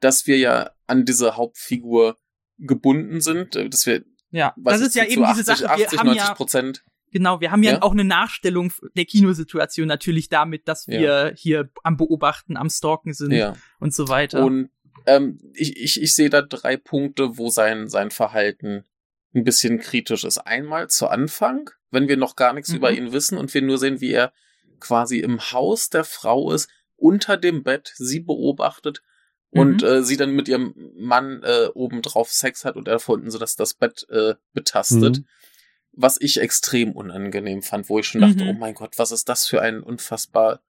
[0.00, 2.16] dass wir ja an diese Hauptfigur
[2.58, 5.62] gebunden sind, äh, dass wir, Ja, das ist ja eben 80, diese Sache.
[5.78, 6.82] Wir 80, haben 90 ja, Prozent.
[7.12, 7.82] Genau, wir haben ja, Ja?
[7.82, 11.32] auch eine Nachstellung der Kinosituation natürlich damit, dass wir Ja.
[11.34, 13.54] hier am Beobachten, am Stalken sind Ja.
[13.78, 14.44] und so weiter.
[14.44, 14.70] Und
[15.06, 18.84] ähm, ich, ich, ich sehe da drei Punkte, wo sein, sein Verhalten
[19.34, 20.38] ein bisschen kritisch ist.
[20.38, 22.76] Einmal zu Anfang, wenn wir noch gar nichts Mhm.
[22.76, 24.32] über ihn wissen und wir nur sehen, wie er
[24.80, 29.02] quasi im Haus der Frau ist, unter dem Bett, sie beobachtet
[29.50, 29.88] und Mhm.
[29.88, 33.38] äh, sie dann mit ihrem Mann äh, obendrauf Sex hat und er von unten so
[33.38, 35.18] dass das Bett äh, betastet.
[35.18, 35.26] Mhm.
[35.94, 38.50] Was ich extrem unangenehm fand, wo ich schon dachte, Mhm.
[38.50, 40.60] oh mein Gott, was ist das für ein unfassbar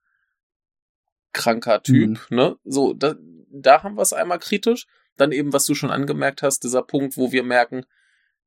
[1.31, 2.57] kranker Typ, ne?
[2.63, 3.15] So, da,
[3.49, 4.85] da haben wir es einmal kritisch.
[5.17, 7.85] Dann eben, was du schon angemerkt hast, dieser Punkt, wo wir merken,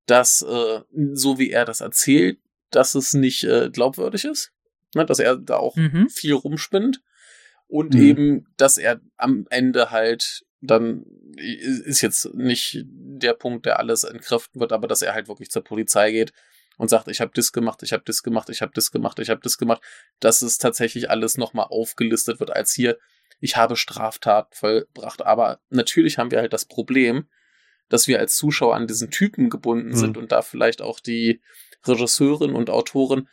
[0.07, 0.81] dass, äh,
[1.13, 2.39] so wie er das erzählt,
[2.71, 4.53] dass es nicht äh, glaubwürdig ist,
[4.95, 5.07] ne?
[5.07, 6.09] dass er da auch Mhm.
[6.11, 7.03] viel rumspinnt.
[7.69, 8.01] Und Mhm.
[8.01, 11.05] eben, dass er am Ende halt dann
[11.37, 15.63] ist jetzt nicht der Punkt, der alles entkräften wird, aber dass er halt wirklich zur
[15.63, 16.33] Polizei geht
[16.77, 19.31] und sagt, ich habe das gemacht, ich habe das gemacht, ich habe das gemacht, ich
[19.31, 19.83] habe das gemacht,
[20.21, 22.99] dass es tatsächlich alles nochmal aufgelistet wird als hier,
[23.41, 25.23] ich habe Straftat vollbracht.
[25.23, 27.27] Aber natürlich haben wir halt das Problem,
[27.89, 29.97] dass wir als Zuschauer an diesen Typen gebunden Mhm.
[29.97, 31.41] sind und da vielleicht auch die
[31.87, 33.29] Regisseurin und Autorin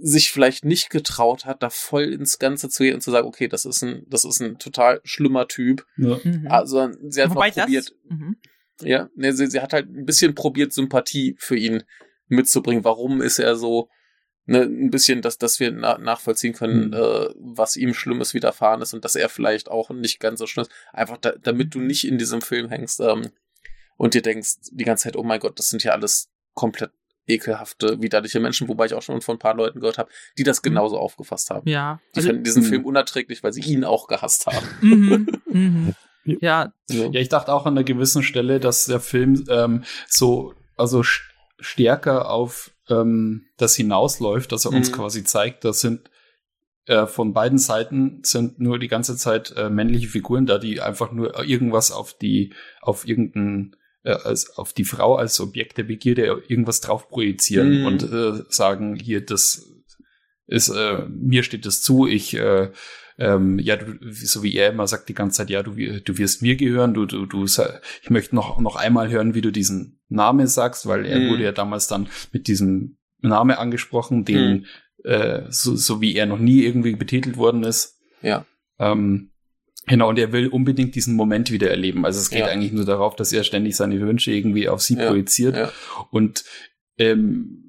[0.00, 3.48] sich vielleicht nicht getraut hat, da voll ins Ganze zu gehen und zu sagen, okay,
[3.48, 5.84] das ist ein, das ist ein total schlimmer Typ.
[5.96, 6.20] Ja.
[6.22, 6.46] Mhm.
[6.48, 8.36] Also sie hat Wobei mal probiert, das, mhm.
[8.80, 11.82] ja, ne, sie, sie hat halt ein bisschen probiert, Sympathie für ihn
[12.28, 12.84] mitzubringen.
[12.84, 13.88] Warum ist er so,
[14.46, 16.92] ne, ein bisschen, dass, dass wir na, nachvollziehen können, Mhm.
[16.94, 20.62] äh, was ihm Schlimmes widerfahren ist und dass er vielleicht auch nicht ganz so schlimm
[20.62, 20.72] ist.
[20.92, 23.28] Einfach da, damit du nicht in diesem Film hängst ähm,
[23.96, 26.90] und dir denkst die ganze Zeit, oh mein Gott, das sind ja alles komplett
[27.26, 30.62] ekelhafte, widerliche Menschen, wobei ich auch schon von ein paar Leuten gehört habe, die das
[30.62, 31.68] genauso aufgefasst haben.
[31.68, 32.00] Ja.
[32.14, 32.66] Die Also, fanden diesen Mhm.
[32.68, 34.66] Film unerträglich, weil sie ihn auch gehasst haben.
[34.80, 35.94] mhm, mhm.
[36.40, 37.10] Ja, So.
[37.12, 41.02] Ja, ich dachte auch an einer gewissen Stelle, dass der Film ähm, so, also
[41.58, 44.94] stärker auf ähm, das hinausläuft, dass er uns Mhm.
[44.94, 46.10] quasi zeigt, das sind
[46.86, 51.12] äh, von beiden Seiten sind nur die ganze Zeit äh, männliche Figuren da, die einfach
[51.12, 56.42] nur irgendwas auf die, auf irgendein, äh, als, auf die Frau als Objekt der Begierde
[56.48, 57.86] irgendwas drauf projizieren Mhm.
[57.86, 59.70] und äh, sagen, hier, das
[60.46, 62.70] ist, äh, mir steht das zu, ich, äh,
[63.18, 66.40] ähm, ja, du, so wie er immer sagt die ganze Zeit, ja, du, du wirst
[66.42, 70.46] mir gehören, du, du, du, ich möchte noch, noch einmal hören, wie du diesen Namen
[70.46, 71.28] sagst, weil er Mhm.
[71.30, 74.66] wurde ja damals dann mit diesem Name angesprochen, den,
[75.04, 77.98] äh, so, so wie er noch nie irgendwie betitelt worden ist.
[78.22, 78.46] Ja.
[78.78, 79.32] Ähm,
[79.86, 82.04] genau, und er will unbedingt diesen Moment wieder erleben.
[82.04, 82.46] Also es geht Ja.
[82.46, 85.56] eigentlich nur darauf, dass er ständig seine Wünsche irgendwie auf sie Ja, projiziert.
[85.56, 85.72] ja.
[86.10, 86.44] Und
[86.98, 87.64] ähm,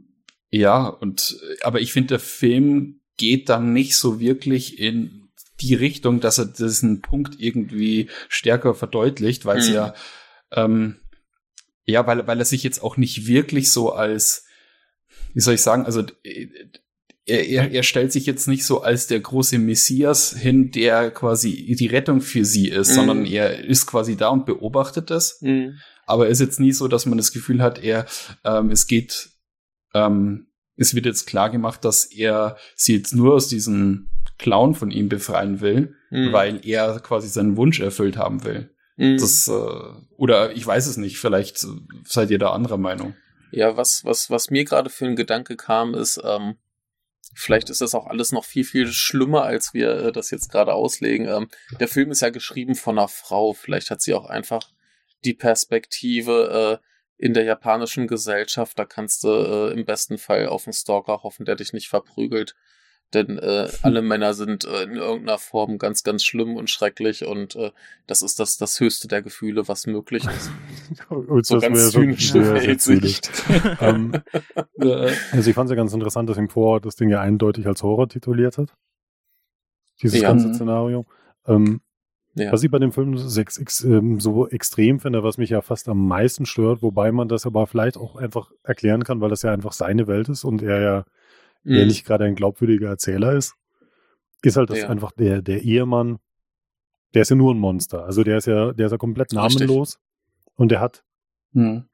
[0.52, 5.29] ja, und aber ich finde, der Film geht dann nicht so wirklich in
[5.62, 9.74] die Richtung, dass er diesen Punkt irgendwie stärker verdeutlicht, weil es Mhm.
[9.76, 9.94] ja
[10.52, 10.96] ähm,
[11.86, 14.46] ja, weil, weil er sich jetzt auch nicht wirklich so als,
[15.34, 16.48] wie soll ich sagen, also äh,
[17.26, 21.76] er, er, er stellt sich jetzt nicht so als der große Messias hin, der quasi
[21.78, 22.94] die Rettung für sie ist, Mhm.
[22.96, 25.40] sondern er ist quasi da und beobachtet das.
[25.42, 25.78] Mhm.
[26.06, 28.06] Aber es ist jetzt nie so, dass man das Gefühl hat, er,
[28.44, 29.30] ähm, es geht,
[29.94, 34.90] ähm, es wird jetzt klar gemacht, dass er sie jetzt nur aus diesem Clown von
[34.90, 36.34] ihm befreien will, Mhm.
[36.34, 38.74] weil er quasi seinen Wunsch erfüllt haben will.
[38.98, 39.18] Mhm.
[39.18, 39.52] Das, äh,
[40.18, 41.64] oder ich weiß es nicht, vielleicht
[42.06, 43.16] seid ihr da anderer Meinung.
[43.52, 46.56] Ja, was, was, was mir gerade für ein Gedanke kam, ist, ähm,
[47.36, 50.74] vielleicht ist das auch alles noch viel, viel schlimmer, als wir äh, das jetzt gerade
[50.74, 51.28] auslegen.
[51.28, 51.48] Ähm,
[51.80, 53.54] der Film ist ja geschrieben von einer Frau.
[53.54, 54.70] Vielleicht hat sie auch einfach
[55.26, 56.86] die Perspektive äh,
[57.18, 58.78] in der japanischen Gesellschaft.
[58.80, 62.56] Da kannst du äh, im besten Fall auf einen Stalker hoffen, der dich nicht verprügelt.
[63.14, 67.56] Denn äh, alle Männer sind äh, in irgendeiner Form ganz, ganz schlimm und schrecklich und
[67.56, 67.72] äh,
[68.06, 70.52] das ist das, das höchste der Gefühle, was möglich ist.
[71.10, 72.82] Und So das ganz zynisch zynisch.
[72.82, 73.22] sich.
[73.82, 74.14] ähm,
[74.80, 77.68] Äh, also ich fand es ja ganz interessant, dass ihm vor das Ding ja eindeutig
[77.68, 78.74] als Horror tituliert hat.
[80.02, 80.30] Dieses Ja.
[80.30, 80.54] ganze.
[80.54, 81.06] Szenario.
[81.48, 81.82] Ähm,
[82.36, 82.52] Ja.
[82.54, 85.62] Was ich bei dem Film so, ex, ex, ähm, so extrem finde, was mich ja
[85.62, 89.42] fast am meisten stört, wobei man das aber vielleicht auch einfach erklären kann, weil das
[89.42, 91.06] ja einfach seine Welt ist und er ja
[91.64, 91.88] der Mhm.
[91.88, 93.56] nicht gerade ein glaubwürdiger Erzähler ist,
[94.44, 94.90] ist halt das Ja.
[94.90, 96.20] einfach der, der Ehemann,
[97.14, 98.06] der ist ja nur ein Monster.
[98.06, 99.60] Also der ist ja, der ist ja komplett Richtig.
[99.68, 100.00] namenlos
[100.56, 101.04] und der hat,
[101.54, 101.86] hm.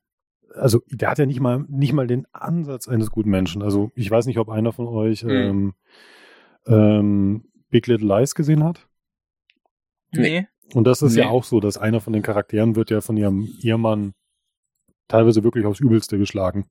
[0.53, 3.61] also der hat ja nicht mal, nicht mal den Ansatz eines guten Menschen.
[3.63, 5.29] Also ich weiß nicht, ob einer von euch Mhm.
[5.31, 5.73] ähm,
[6.67, 8.87] ähm, Big Little Lies gesehen hat.
[10.11, 10.47] nee.
[10.73, 11.29] Und das ist ja Nee.
[11.29, 14.15] auch so, dass einer von den Charakteren wird ja von ihrem Ehemann
[15.07, 16.65] teilweise wirklich aufs Übelste geschlagen.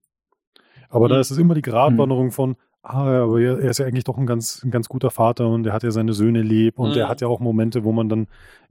[0.89, 1.21] Aber da Mhm.
[1.21, 4.71] ist es immer die Gratwanderung von, aber er, ist ja eigentlich doch ein ganz, ein
[4.71, 6.97] ganz guter Vater und er hat ja seine Söhne lieb und Mhm.
[6.99, 8.27] er hat ja auch Momente, wo man dann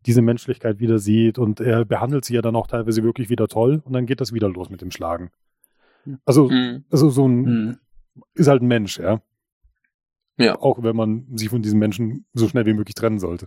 [0.05, 3.81] diese Menschlichkeit wieder sieht und er behandelt sie ja dann auch teilweise wirklich wieder toll
[3.83, 5.31] und dann geht das wieder los mit dem Schlagen.
[6.25, 6.85] Also, Mhm.
[6.91, 7.77] also so ein, Hm.
[8.35, 9.21] ist halt ein Mensch, ja.
[10.37, 10.59] Ja.
[10.59, 13.45] Auch wenn man sich von diesem Menschen so schnell wie möglich trennen sollte.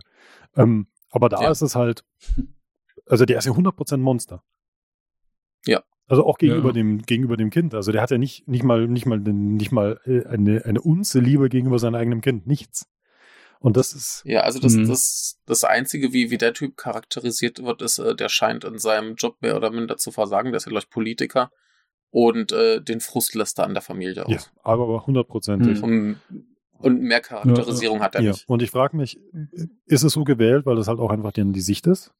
[0.55, 1.51] Ähm, aber da Ja.
[1.51, 2.03] ist es halt,
[3.05, 4.43] also der ist ja 100% Monster.
[5.65, 5.81] Ja.
[6.07, 6.73] Also auch gegenüber Ja.
[6.73, 7.73] dem gegenüber dem Kind.
[7.73, 11.19] Also der hat ja nicht nicht mal nicht mal nicht mal äh, eine eine Unze
[11.19, 12.87] Liebe gegenüber seinem eigenen Kind, nichts.
[13.59, 14.87] Und das ist Ja, also das, Mhm.
[14.87, 19.15] das, das Einzige, wie, wie der Typ charakterisiert wird, ist, äh, der scheint in seinem
[19.15, 20.51] Job mehr oder minder zu versagen.
[20.51, 21.49] Der ist ja, glaube ich, Politiker
[22.11, 24.51] und äh, den Frust lässt er an der Familie ja, aus.
[24.63, 25.81] aber hundertprozentig.
[25.81, 26.17] Mhm.
[26.79, 28.47] Und, mehr Charakterisierung hat er Ja, nicht.
[28.47, 29.19] und ich frage mich,
[29.87, 32.13] ist es so gewählt, weil das halt auch einfach die, die Sicht ist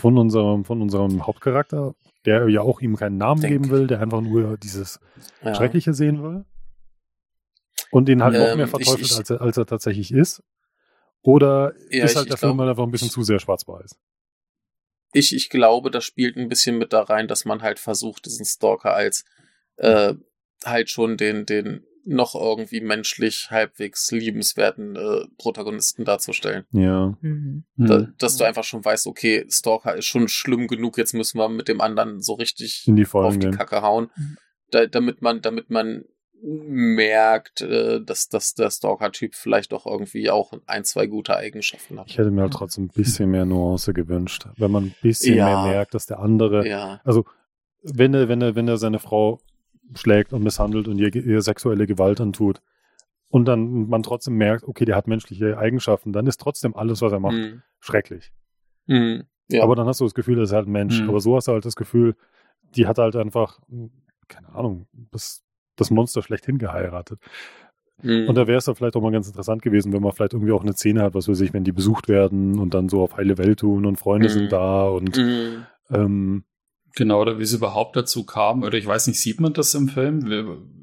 [0.00, 1.94] von unserem von unserem Hauptcharakter,
[2.26, 3.52] der ja auch ihm keinen Namen Denk.
[3.52, 4.98] geben will, der einfach nur dieses
[5.44, 5.54] Ja.
[5.54, 6.44] Schreckliche sehen will.
[7.90, 10.42] Und den halt noch Ähm, mehr ich- verteufelt, ich- als, er, als er tatsächlich ist.
[11.22, 13.22] Oder Ja, ist ich- halt ich der Film glaub- halt einfach ein bisschen ich- zu
[13.22, 13.96] sehr schwarz-weiß?
[15.12, 18.44] Ich, ich glaube, das spielt ein bisschen mit da rein, dass man halt versucht, diesen
[18.46, 19.24] Stalker als
[19.76, 20.14] äh,
[20.64, 26.64] halt schon den, den noch irgendwie menschlich halbwegs liebenswerten äh, Protagonisten darzustellen.
[26.72, 27.16] Ja.
[27.20, 27.64] Mhm.
[27.76, 28.14] Da, Hm.
[28.18, 31.68] dass du einfach schon weißt, okay, Stalker ist schon schlimm genug, jetzt müssen wir mit
[31.68, 33.52] dem anderen so richtig In die auf die gehen.
[33.52, 34.36] Kacke hauen, Mhm.
[34.70, 36.04] da, damit man, damit man
[36.42, 42.08] merkt, äh, dass, dass der Stalker-Typ vielleicht doch irgendwie auch ein, zwei gute Eigenschaften hat.
[42.08, 44.46] Ich hätte mir halt trotzdem ein bisschen mehr Nuance gewünscht.
[44.56, 45.64] Wenn man ein bisschen Ja.
[45.64, 47.00] mehr merkt, dass der andere, Ja.
[47.04, 47.24] also
[47.82, 49.40] wenn er, wenn er, wenn er seine Frau
[49.94, 52.60] schlägt und misshandelt und ihr, ihr sexuelle Gewalt antut
[53.28, 57.12] und dann man trotzdem merkt, okay, der hat menschliche Eigenschaften, dann ist trotzdem alles, was
[57.12, 57.62] er macht, Mhm.
[57.80, 58.32] schrecklich.
[58.86, 59.24] Mhm.
[59.48, 59.62] Ja.
[59.64, 61.00] Aber dann hast du das Gefühl, das ist halt ein Mensch.
[61.02, 61.08] Mhm.
[61.08, 62.14] Aber so hast du halt das Gefühl,
[62.76, 63.60] die hat halt einfach,
[64.28, 65.42] keine Ahnung, das,
[65.76, 67.18] das Monster schlechthin geheiratet.
[68.02, 68.28] Mhm.
[68.28, 70.52] Und da wäre es ja vielleicht auch mal ganz interessant gewesen, wenn man vielleicht irgendwie
[70.52, 73.16] auch eine Szene hat, was weiß ich, wenn die besucht werden und dann so auf
[73.16, 74.32] heile Welt tun und Freunde Mhm.
[74.32, 75.66] sind da und Mhm.
[75.90, 76.44] ähm,
[76.96, 79.88] Genau, oder wie es überhaupt dazu kam, oder ich weiß nicht, sieht man das im
[79.88, 80.24] Film?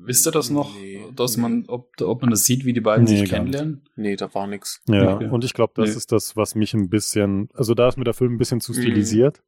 [0.05, 0.73] Wisst ihr das noch?
[0.75, 1.41] Nee, dass nee.
[1.41, 3.31] man, ob, ob man das sieht, wie die beiden Nee, sich nicht.
[3.33, 3.81] kennenlernen?
[3.95, 4.81] Nee, da war nix.
[4.87, 5.27] ja, Okay.
[5.29, 5.95] und ich glaube, das Nee.
[5.97, 8.71] ist das, was mich ein bisschen, also da ist mir der Film ein bisschen zu
[8.71, 8.81] Mhm.
[8.81, 9.43] stilisiert.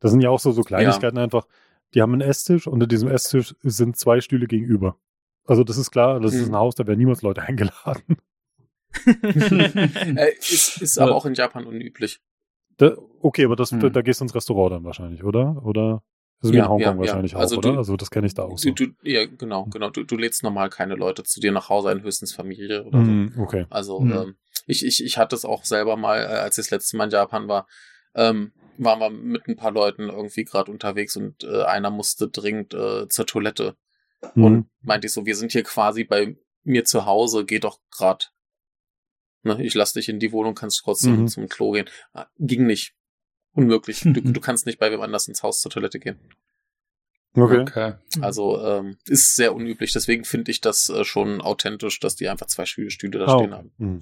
[0.00, 1.46] Das sind ja auch so, so Kleinigkeiten einfach.
[1.94, 4.96] Die haben einen Esstisch, unter diesem Esstisch sind zwei Stühle gegenüber.
[5.44, 6.54] Also das ist klar, das ist Mhm.
[6.54, 8.16] ein Haus, da werden niemals Leute eingeladen.
[9.06, 11.16] Äh, ist ist aber Ja.
[11.16, 12.20] auch in Japan unüblich.
[12.78, 13.92] Da, okay, aber das, da, Mhm.
[13.92, 15.62] da gehst du ins Restaurant dann wahrscheinlich, oder?
[15.64, 16.02] Oder?
[16.40, 16.98] Also Ja, in Hongkong ja, ja.
[17.00, 17.72] wahrscheinlich auch, Also oder?
[17.72, 18.70] du- also das kenne ich da auch so.
[18.70, 19.90] Du, ja, genau, genau.
[19.90, 23.10] Du, du lädst normal keine Leute zu dir nach Hause ein, höchstens Familie oder so.
[23.10, 23.66] Mhm, okay.
[23.70, 24.12] Also Mhm.
[24.12, 24.36] ähm,
[24.66, 27.10] ich, ich, ich hatte es auch selber mal, äh, als ich das letzte Mal in
[27.10, 27.66] Japan war,
[28.14, 32.72] ähm, waren wir mit ein paar Leuten irgendwie gerade unterwegs und äh, einer musste dringend
[32.74, 33.76] äh, zur Toilette
[34.34, 34.44] Mhm.
[34.44, 38.32] und meinte ich so, wir sind hier quasi bei mir zu Hause, geh doch grad.
[39.42, 41.28] Ne, ich lass dich in die Wohnung, kannst trotzdem Mhm.
[41.28, 41.88] zum Klo gehen.
[42.12, 42.94] Ah, Ging nicht.
[43.52, 44.00] Unmöglich.
[44.02, 46.18] Du, du kannst nicht bei wem anders ins Haus zur Toilette gehen.
[47.34, 47.60] Okay.
[47.60, 47.92] Okay.
[48.20, 49.92] Also ähm, ist sehr unüblich.
[49.92, 53.38] Deswegen finde ich das äh, schon authentisch, dass die einfach zwei Stühle, Stühle da Ah,
[53.38, 53.58] stehen okay.
[53.58, 53.72] haben.
[53.78, 54.00] Mhm.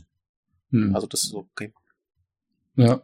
[0.70, 0.94] Hm.
[0.94, 1.72] Also das ist okay.
[2.76, 3.02] Ja.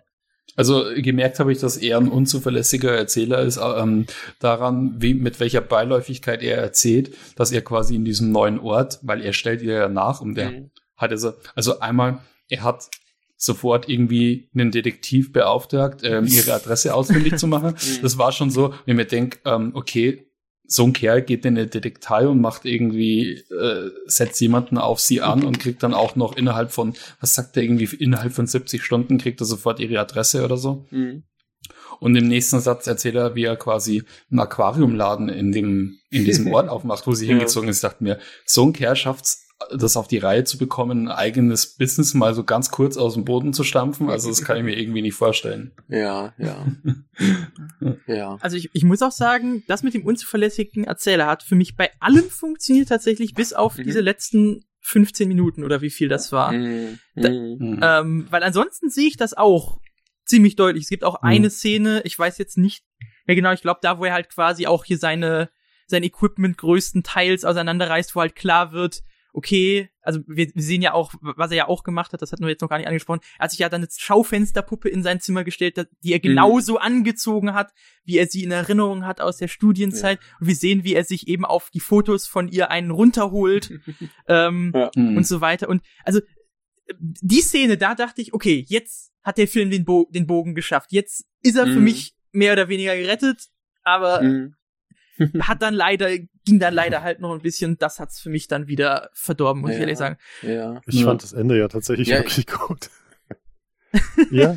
[0.56, 4.06] Also gemerkt habe ich, dass er ein unzuverlässiger Erzähler ist, ähm,
[4.38, 9.22] daran, wie, mit welcher Beiläufigkeit er erzählt, dass er quasi in diesem neuen Ort, weil
[9.22, 10.70] er stellt ihr ja nach und der Mhm.
[10.96, 12.88] Hat also, also einmal, er hat
[13.36, 17.74] sofort irgendwie einen Detektiv beauftragt, ähm, ihre Adresse ausfindig zu machen.
[17.82, 18.02] Mhm.
[18.02, 20.28] Das war schon so, wenn man denkt, ähm, okay,
[20.64, 25.20] so ein Kerl geht in eine Detektei und macht irgendwie, äh, setzt jemanden auf sie
[25.20, 28.82] an und kriegt dann auch noch innerhalb von, was sagt er irgendwie, innerhalb von 70
[28.82, 30.86] Stunden kriegt er sofort ihre Adresse oder so.
[30.90, 31.24] Mhm.
[32.00, 36.46] Und im nächsten Satz erzählt er, wie er quasi einen Aquariumladen in dem, in diesem
[36.52, 37.76] Ort aufmacht, wo sie hingezogen ist.
[37.76, 41.76] Ich dachte mir, so ein Kerl schafft's, das auf die Reihe zu bekommen, ein eigenes
[41.76, 44.10] Business mal so ganz kurz aus dem Boden zu stampfen.
[44.10, 45.72] Also das kann ich mir irgendwie nicht vorstellen.
[45.88, 46.66] Ja, ja.
[48.06, 48.36] ja.
[48.40, 51.90] Also ich, ich muss auch sagen, das mit dem unzuverlässigen Erzähler hat für mich bei
[52.00, 53.84] allem funktioniert tatsächlich, bis auf Mhm.
[53.84, 56.52] diese letzten 15 Minuten oder wie viel das war.
[56.52, 56.98] Mhm.
[57.14, 57.58] Da- Mhm.
[57.60, 57.80] Hm.
[57.82, 59.78] Ähm, weil ansonsten sehe ich das auch
[60.24, 60.84] ziemlich deutlich.
[60.84, 61.28] Es gibt auch Mhm.
[61.28, 62.84] eine Szene, ich weiß jetzt nicht
[63.26, 65.50] mehr genau, ich glaube, da, wo er halt quasi auch hier seine,
[65.86, 69.02] sein Equipment größtenteils auseinanderreißt, wo halt klar wird,
[69.34, 72.42] okay, also wir, wir sehen ja auch, was er ja auch gemacht hat, das hatten
[72.44, 75.20] wir jetzt noch gar nicht angesprochen, er hat sich ja dann eine Schaufensterpuppe in sein
[75.20, 76.22] Zimmer gestellt, die er Mhm.
[76.22, 77.72] genauso angezogen hat,
[78.04, 80.18] wie er sie in Erinnerung hat aus der Studienzeit.
[80.40, 83.70] Und wir sehen, wie er sich eben auf die Fotos von ihr einen runterholt.
[84.28, 85.16] ähm, Hm.
[85.16, 85.68] und so weiter.
[85.68, 86.20] Und also
[86.98, 90.92] die Szene, da dachte ich, okay, jetzt hat der Film den, Bo den Bogen geschafft.
[90.92, 91.84] Jetzt ist er für Mhm.
[91.84, 93.48] mich mehr oder weniger gerettet,
[93.82, 94.54] aber Mhm.
[95.40, 98.66] hat dann leider, ging dann leider halt noch ein bisschen, das hat's für mich dann
[98.66, 99.80] wieder verdorben, muss ich Ja.
[99.82, 100.16] ehrlich sagen.
[100.42, 100.80] Ja.
[100.86, 101.06] Ich Ja.
[101.06, 102.18] fand das Ende ja tatsächlich Ja.
[102.18, 102.90] wirklich gut.
[104.30, 104.56] ja,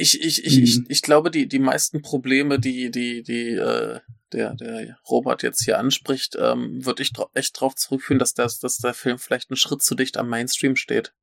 [0.00, 0.86] Ich, ich, ich, ich, Mhm.
[0.88, 3.98] ich glaube, die, die meisten Probleme, die, die, die, äh,
[4.32, 8.76] der, der Robert jetzt hier anspricht, ähm, würde ich echt drauf zurückführen, dass, das, dass
[8.78, 11.14] der Film vielleicht einen Schritt zu dicht am Mainstream steht.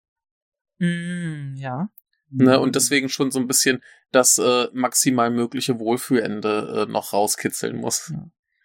[0.79, 1.89] Mm, ja.
[2.37, 2.59] Ne?
[2.59, 8.13] Und deswegen schon so ein bisschen das äh, maximal mögliche Wohlfühlende äh, noch rauskitzeln muss.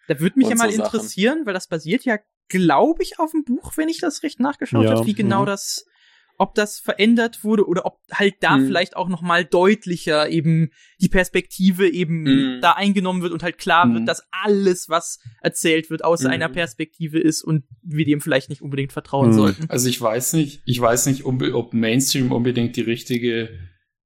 [0.07, 0.85] Da würde mich Und ja mal so Sachen.
[0.85, 2.17] interessieren, weil das basiert ja,
[2.49, 5.47] glaube ich, auf dem Buch, wenn ich das recht nachgeschaut Ja, habe, wie genau mhm.
[5.47, 5.85] das,
[6.41, 8.65] ob das verändert wurde oder ob halt da Mhm.
[8.65, 12.61] vielleicht auch noch mal deutlicher eben die Perspektive eben Mhm.
[12.61, 13.93] da eingenommen wird und halt klar Mhm.
[13.93, 16.31] wird, dass alles, was erzählt wird, aus Mhm.
[16.31, 19.33] einer Perspektive ist und wir dem vielleicht nicht unbedingt vertrauen Mhm.
[19.33, 19.65] sollten.
[19.69, 23.49] Also ich weiß nicht, ich weiß nicht, ob, Mainstream unbedingt die richtige,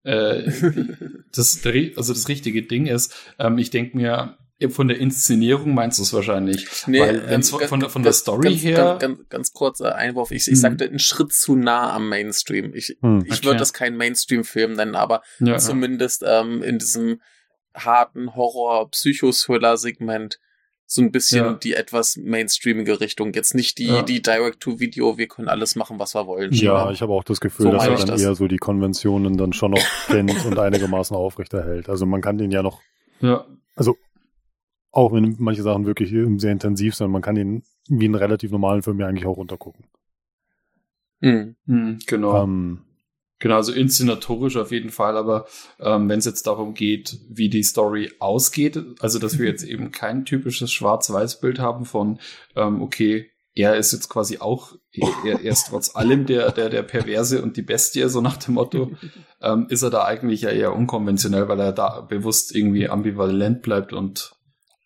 [0.03, 0.43] äh,
[1.33, 1.61] das,
[1.95, 3.15] also das richtige Ding ist.
[3.39, 4.37] Ähm, ich denke mir,
[4.69, 6.67] von der Inszenierung meinst du es wahrscheinlich?
[6.87, 8.75] Nee, Weil wenn's ähm, von, von, ganz- von der ganz- Story ganz, her.
[8.75, 10.31] Ganz, ganz, ganz kurzer Einwurf.
[10.31, 10.55] Ich, ich Mhm.
[10.55, 12.73] sagte, ein Schritt zu nah am Mainstream.
[12.73, 13.23] Ich, Hm.
[13.25, 13.45] ich Okay.
[13.45, 17.21] würde das keinen Mainstream-Film nennen, aber ja, zumindest ähm, in diesem
[17.75, 18.33] harten
[19.25, 20.39] Horror-Psychothriller-Segment
[20.87, 21.53] so ein bisschen Ja.
[21.53, 23.33] die etwas mainstreamige Richtung.
[23.33, 24.03] Jetzt nicht die, Ja.
[24.03, 26.53] die Direct-to-Video, wir können alles machen, was wir wollen.
[26.53, 28.21] Ja, ich habe auch das Gefühl, So dass er ich dann das.
[28.21, 31.89] eher so die Konventionen dann schon noch kennt und einigermaßen aufrechterhält.
[31.89, 32.81] Also man kann den ja noch,
[33.19, 33.45] ja.
[34.95, 38.81] Auch wenn manche Sachen wirklich sehr intensiv sind, man kann den wie einen relativ normalen
[38.81, 39.85] Film ja eigentlich auch runtergucken.
[41.21, 41.55] Hm.
[41.67, 42.43] Hm, genau.
[42.43, 42.81] Ähm,
[43.39, 45.45] Genau, also inszenatorisch auf jeden Fall, aber
[45.81, 49.91] ähm, wenn es jetzt darum geht, wie die Story ausgeht, also dass wir jetzt eben
[49.91, 52.19] kein typisches Schwarz-Weiß-Bild haben von,
[52.55, 54.75] ähm, okay, er ist jetzt quasi auch,
[55.25, 58.53] er, er ist trotz allem der, der, der Perverse und die Bestie, so nach dem
[58.53, 58.91] Motto,
[59.41, 63.91] ähm, ist er da eigentlich ja eher unkonventionell, weil er da bewusst irgendwie ambivalent bleibt
[63.91, 64.34] und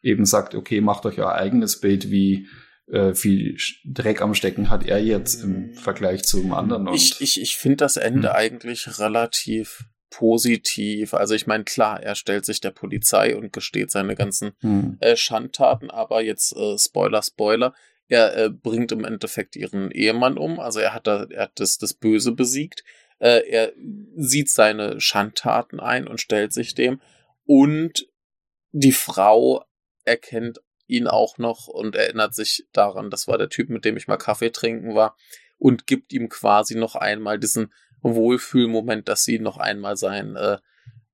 [0.01, 2.47] eben sagt, okay, macht euch euer eigenes Bild, wie
[2.88, 6.88] äh, viel Dreck am Stecken hat er jetzt im Vergleich zum anderen.
[6.88, 8.35] Und Ich, ich, ich finde das Ende Hm.
[8.35, 11.13] eigentlich relativ positiv.
[11.13, 14.97] Also ich meine, klar, er stellt sich der Polizei und gesteht seine ganzen hm.
[15.01, 17.75] äh, Schandtaten, aber jetzt äh, Spoiler, Spoiler,
[18.07, 21.77] er äh, bringt im Endeffekt ihren Ehemann um, also er hat, da, er hat das,
[21.77, 22.83] das Böse besiegt,
[23.19, 23.71] äh, er
[24.15, 26.99] sieht seine Schandtaten ein und stellt sich dem
[27.45, 28.07] und
[28.71, 29.63] die Frau
[30.10, 34.08] erkennt ihn auch noch und erinnert sich daran, das war der Typ, mit dem ich
[34.08, 35.15] mal Kaffee trinken war
[35.58, 40.58] und gibt ihm quasi noch einmal diesen Wohlfühlmoment, dass sie noch einmal seinen äh,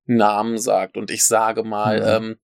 [0.05, 2.07] Namen sagt und ich sage mal, Mhm.
[2.07, 2.39] ähm,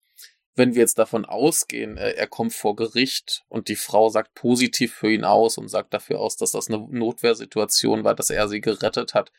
[0.56, 4.94] wenn wir jetzt davon ausgehen, äh, er kommt vor Gericht und die Frau sagt positiv
[4.94, 8.60] für ihn aus und sagt dafür aus, dass das eine Notwehrsituation war, dass er sie
[8.62, 9.32] gerettet hat.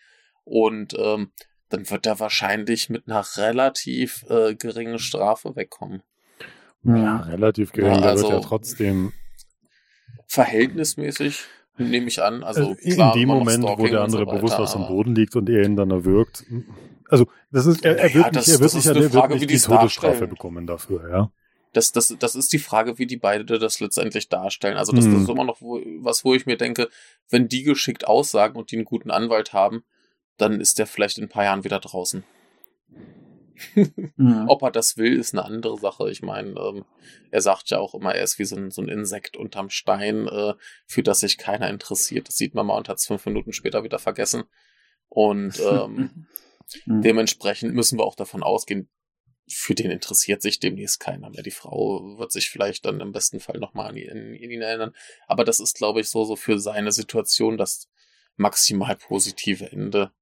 [0.44, 1.32] Und ähm,
[1.68, 6.02] dann wird er wahrscheinlich mit einer relativ äh, geringen Strafe wegkommen.
[6.84, 9.12] Ja, relativ gering, Ja, der also- wird ja trotzdem,
[10.26, 11.40] Verhältnismäßig
[11.78, 12.42] nehme ich an.
[12.42, 14.72] Also, also in klar, dem immer noch Moment, wo der andere so weiter, bewusst aus
[14.72, 16.44] dem Boden liegt und er ihn dann erwürgt.
[17.08, 19.42] Also, das ist, er, er wird das- nicht, er wird nicht, er wird Frage, nicht
[19.42, 21.30] wie die Todesstrafe bekommen dafür, ja.
[21.74, 24.76] Das, das, das ist die Frage, wie die beide das letztendlich darstellen.
[24.76, 25.14] Also das, Hm.
[25.14, 26.88] das ist immer noch wo, was, wo ich mir denke,
[27.30, 29.82] wenn die geschickt aussagen und die einen guten Anwalt haben,
[30.36, 32.24] dann ist der vielleicht in ein paar Jahren wieder draußen.
[34.16, 34.46] Mhm.
[34.48, 36.10] Ob er das will, ist eine andere Sache.
[36.10, 36.84] Ich meine, ähm,
[37.30, 40.26] er sagt ja auch immer, er ist wie so ein, so ein Insekt unterm Stein,
[40.28, 40.54] äh,
[40.86, 42.28] für das sich keiner interessiert.
[42.28, 44.44] Das sieht man mal und hat es fünf Minuten später wieder vergessen.
[45.08, 46.26] Und ähm,
[46.86, 47.02] Mhm.
[47.02, 48.88] Dementsprechend müssen wir auch davon ausgehen,
[49.46, 51.42] für den interessiert sich demnächst keiner mehr.
[51.42, 54.94] Die Frau wird sich vielleicht dann im besten Fall nochmal an, ihn- an ihn erinnern.
[55.26, 57.88] Aber das ist, glaube ich, so, so für seine Situation das
[58.36, 60.12] maximal positive Ende.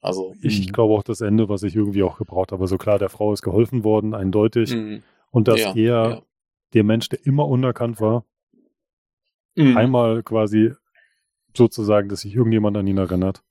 [0.00, 0.72] Also, Ich Mhm.
[0.72, 2.62] glaube auch das Ende, was ich irgendwie auch gebraucht habe.
[2.62, 4.74] Also klar, der Frau ist geholfen worden, eindeutig.
[4.74, 6.22] mh, Und dass ja, er, ja.
[6.74, 8.24] der Mensch, der immer unerkannt war,
[9.56, 9.76] Mhm.
[9.76, 10.72] einmal quasi
[11.56, 13.42] sozusagen, dass sich irgendjemand an ihn erinnert.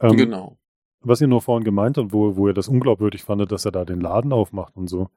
[0.00, 0.56] Ähm, genau.
[1.00, 3.84] Was ihr nur vorhin gemeint habt, wo, wo ihr das unglaubwürdig fandet, dass er da
[3.84, 5.08] den Laden aufmacht und so.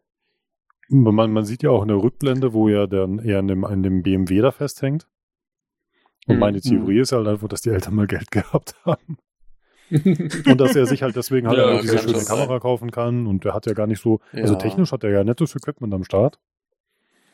[0.89, 3.81] Man, man sieht ja auch in der Rückblende, wo er dann eher an dem, an
[3.83, 5.07] dem BMW da festhängt.
[6.27, 6.39] Und Mhm.
[6.39, 9.17] meine Theorie ist halt einfach, dass die Eltern mal Geld gehabt haben.
[10.45, 12.25] Und dass er sich halt deswegen halt Ja, diese schöne sein.
[12.37, 13.27] Kamera kaufen kann.
[13.27, 14.59] Und der hat ja gar nicht so, also Ja.
[14.59, 16.39] technisch hat er ja nettes Equipment am Start.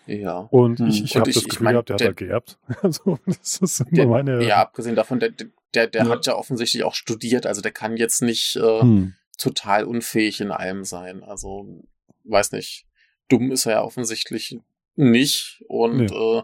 [0.08, 0.40] ja.
[0.52, 0.88] Und Hm.
[0.88, 2.60] ich, ich Und habe ich- das ich Gefühl mein, gehabt, der hat der- halt geerbt.
[2.84, 4.44] Also, das ist immer Der, meine.
[4.46, 5.32] ja, abgesehen davon, der,
[5.74, 6.10] der, der Ja.
[6.10, 9.14] hat ja offensichtlich auch studiert, also der kann jetzt nicht äh, Hm.
[9.38, 11.24] total unfähig in allem sein.
[11.24, 11.84] Also,
[12.26, 12.86] weiß nicht.
[13.30, 14.60] Dumm ist er ja offensichtlich
[14.96, 16.06] nicht und Nee.
[16.08, 16.42] äh,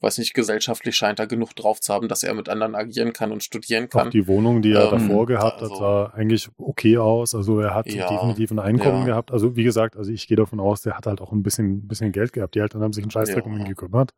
[0.00, 3.32] weiß nicht, gesellschaftlich scheint er genug drauf zu haben, dass er mit anderen agieren kann
[3.32, 4.10] und studieren Auch kann.
[4.10, 7.34] die Wohnung, die er Ähm, davor gehabt hat, also- sah eigentlich okay aus.
[7.34, 9.06] Also er hat Ja, definitiv ein Einkommen ja.
[9.06, 9.32] gehabt.
[9.32, 12.12] Also wie gesagt, also ich gehe davon aus, der hat halt auch ein bisschen, bisschen
[12.12, 12.54] Geld gehabt.
[12.54, 13.50] Die Eltern haben sich einen Scheißdreck Ja.
[13.50, 14.12] um ihn gekümmert.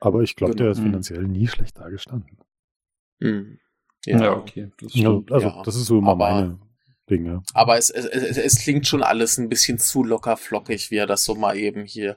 [0.00, 0.64] Aber ich glaube, Genau.
[0.64, 0.84] der ist Mhm.
[0.84, 2.38] finanziell nie schlecht dagestanden.
[3.20, 3.58] Hm.
[4.06, 4.70] Ja, okay.
[4.80, 5.32] Das stimmt.
[5.32, 5.62] also ja.
[5.64, 6.58] das ist so immer Aber- meine
[7.10, 7.42] Dinge.
[7.54, 11.06] Aber es, es, es, es klingt schon alles ein bisschen zu locker flockig, wie er
[11.06, 12.16] das so mal eben hier.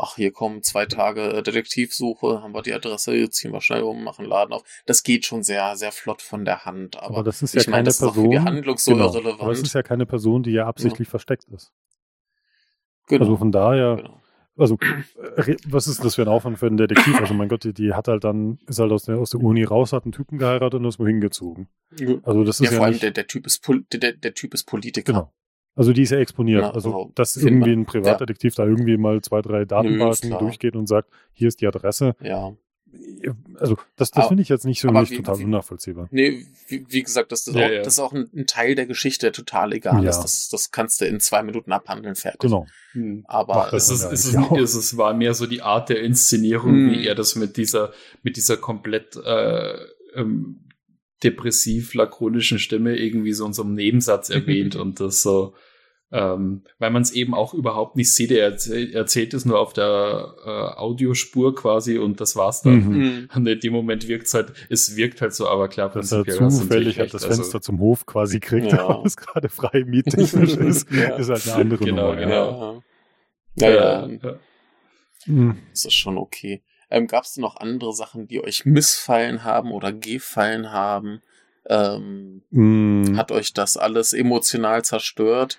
[0.00, 4.04] Ach, hier kommen zwei Tage äh, Detektivsuche, haben wir die Adresse, ziehen wir schnell um,
[4.04, 4.62] machen Laden auf.
[4.86, 6.96] Das geht schon sehr, sehr flott von der Hand.
[6.96, 8.30] Aber, Aber, das ist ja ich meine, keine das ist auch für Person.
[8.30, 9.40] die Handlung so genau, irrelevant.
[9.42, 11.72] aber es ist ja keine Person, die ja absichtlich versteckt ist.
[13.08, 14.20] genau, Also von daher, genau.
[14.56, 14.76] also
[15.36, 17.18] äh, was ist das für ein Aufwand für einen Detektiv?
[17.20, 19.64] Also mein Gott, die, die hat halt dann, ist halt aus der, aus der Uni
[19.64, 21.68] raus, hat einen Typen geheiratet und ist wohin gezogen.
[22.22, 24.54] Also das Ja, ist ja, vor allem der, der, typ ist Pol der, der Typ
[24.54, 25.12] ist Politiker.
[25.12, 25.32] Genau.
[25.78, 26.62] Also die ist ja exponiert.
[26.62, 30.86] Ja, also, also dass irgendwie ein Privatdetektiv da irgendwie mal zwei, drei Datenbanken durchgeht und
[30.88, 32.16] sagt, hier ist die Adresse.
[32.20, 32.52] Ja.
[33.56, 36.08] Also, das, das Aber- finde ich jetzt nicht so nicht wie- total wie- unnachvollziehbar.
[36.10, 37.78] Nee, wie, wie gesagt, das ist, Ja, auch, ja.
[37.82, 40.08] das ist auch ein, ein Teil der Geschichte, der total egal Ja.
[40.10, 40.20] ist.
[40.20, 42.40] Das, das kannst du in zwei Minuten abhandeln, fertig.
[42.40, 42.66] Genau.
[42.92, 43.24] Hm.
[43.28, 46.90] Aber Es, ist, ja es, ist, es war mehr so die Art der Inszenierung, Mm.
[46.92, 49.74] wie er das mit dieser, mit dieser komplett äh,
[50.14, 50.64] ähm,
[51.22, 55.54] depressiv lakonischen Stimme irgendwie so in so einem Nebensatz erwähnt und das so,
[56.10, 58.30] ähm, weil man es eben auch überhaupt nicht sieht.
[58.30, 60.48] Er erzählt, erzählt es nur auf der äh,
[60.78, 62.76] Audiospur quasi und das war's dann.
[62.84, 62.96] Mhm.
[62.98, 63.28] Mhm.
[63.34, 66.98] Und in dem Moment wirkt's halt, es wirkt halt so, aber klar, Dass er zufällig
[66.98, 67.30] halt das recht.
[67.30, 68.78] Also, Fenster zum Hof quasi kriegt, Ja.
[68.88, 71.16] aber es gerade frei miettechnisch ist, Ja.
[71.16, 72.16] ist halt eine andere Genau, Nummer.
[72.16, 72.82] genau.
[73.56, 74.36] Ja, ja, ja, ja, ja.
[75.26, 75.58] Mhm.
[75.72, 76.62] das ist schon okay.
[76.90, 81.20] Ähm, Gab es noch andere Sachen, die euch missfallen haben oder gefallen haben?
[81.68, 83.18] Ähm, Mhm.
[83.18, 85.58] Hat euch das alles emotional zerstört?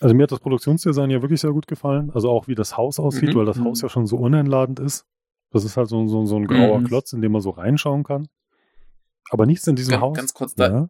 [0.00, 2.10] Also mir hat das Produktionsdesign ja wirklich sehr gut gefallen.
[2.14, 3.38] Also auch wie das Haus aussieht, Mhm.
[3.38, 3.64] weil das Mhm.
[3.64, 5.06] Haus ja schon so uneinladend ist.
[5.50, 6.86] Das ist halt so, so, so ein grauer Mhm.
[6.86, 8.28] Klotz, in dem man so reinschauen kann.
[9.30, 10.16] Aber nichts in diesem Ganz, Haus.
[10.16, 10.88] ganz kurz da, ja.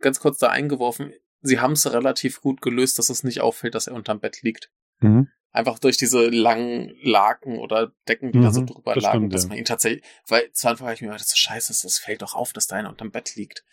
[0.00, 1.12] ganz kurz da eingeworfen.
[1.40, 4.70] Sie haben es relativ gut gelöst, dass es nicht auffällt, dass er unterm Bett liegt.
[5.00, 5.28] Mhm.
[5.50, 9.34] Einfach durch diese langen Laken oder Decken, die da so Mhm, drüber das lagen, stimmt,
[9.34, 12.22] dass man ihn tatsächlich, weil zu Anfang habe ich mir gedacht, so scheiße, das fällt
[12.22, 13.64] doch auf, dass da einer unterm Bett liegt.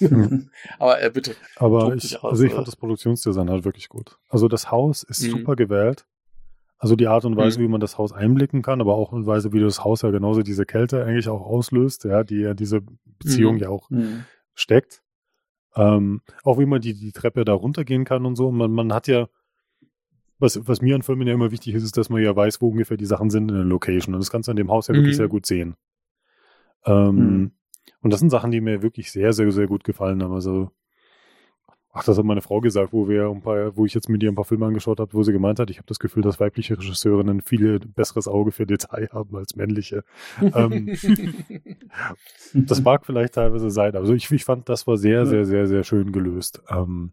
[0.78, 1.34] Aber äh, bitte.
[1.56, 4.18] Aber ich, aus, also ich fand das Produktionsdesign halt wirklich gut.
[4.28, 5.30] Also das Haus ist Mhm.
[5.30, 6.06] super gewählt.
[6.78, 7.64] Also die Art und Weise, Mhm.
[7.64, 10.42] wie man das Haus einblicken kann, aber auch und Weise, wie das Haus ja genauso
[10.42, 12.80] diese Kälte eigentlich auch auslöst, ja, die ja diese
[13.18, 13.60] Beziehung Mhm.
[13.60, 14.24] ja auch Mhm.
[14.54, 15.02] steckt.
[15.76, 18.50] Ähm, auch wie man die, die Treppe da runtergehen kann und so.
[18.50, 19.28] Man, man hat ja,
[20.38, 22.68] was, was mir an Filmen ja immer wichtig ist, ist, dass man ja weiß, wo
[22.70, 24.14] ungefähr die Sachen sind in der Location.
[24.14, 25.18] Und das kannst du an dem Haus ja wirklich Mhm.
[25.18, 25.76] sehr gut sehen.
[26.86, 27.52] Ähm, Mhm.
[28.02, 30.32] Und das sind Sachen, die mir wirklich sehr, sehr, sehr gut gefallen haben.
[30.32, 30.70] Also,
[31.92, 34.30] ach, das hat meine Frau gesagt, wo wir ein paar, wo ich jetzt mit ihr
[34.30, 36.78] ein paar Filme angeschaut habe, wo sie gemeint hat, ich habe das Gefühl, dass weibliche
[36.78, 40.04] Regisseurinnen viel besseres Auge für Detail haben als männliche.
[40.40, 40.88] Ähm,
[42.54, 43.94] das mag vielleicht teilweise sein.
[43.96, 45.24] Also ich, ich fand, das war sehr, Ja.
[45.26, 46.62] sehr, sehr, sehr schön gelöst.
[46.68, 47.12] Ähm,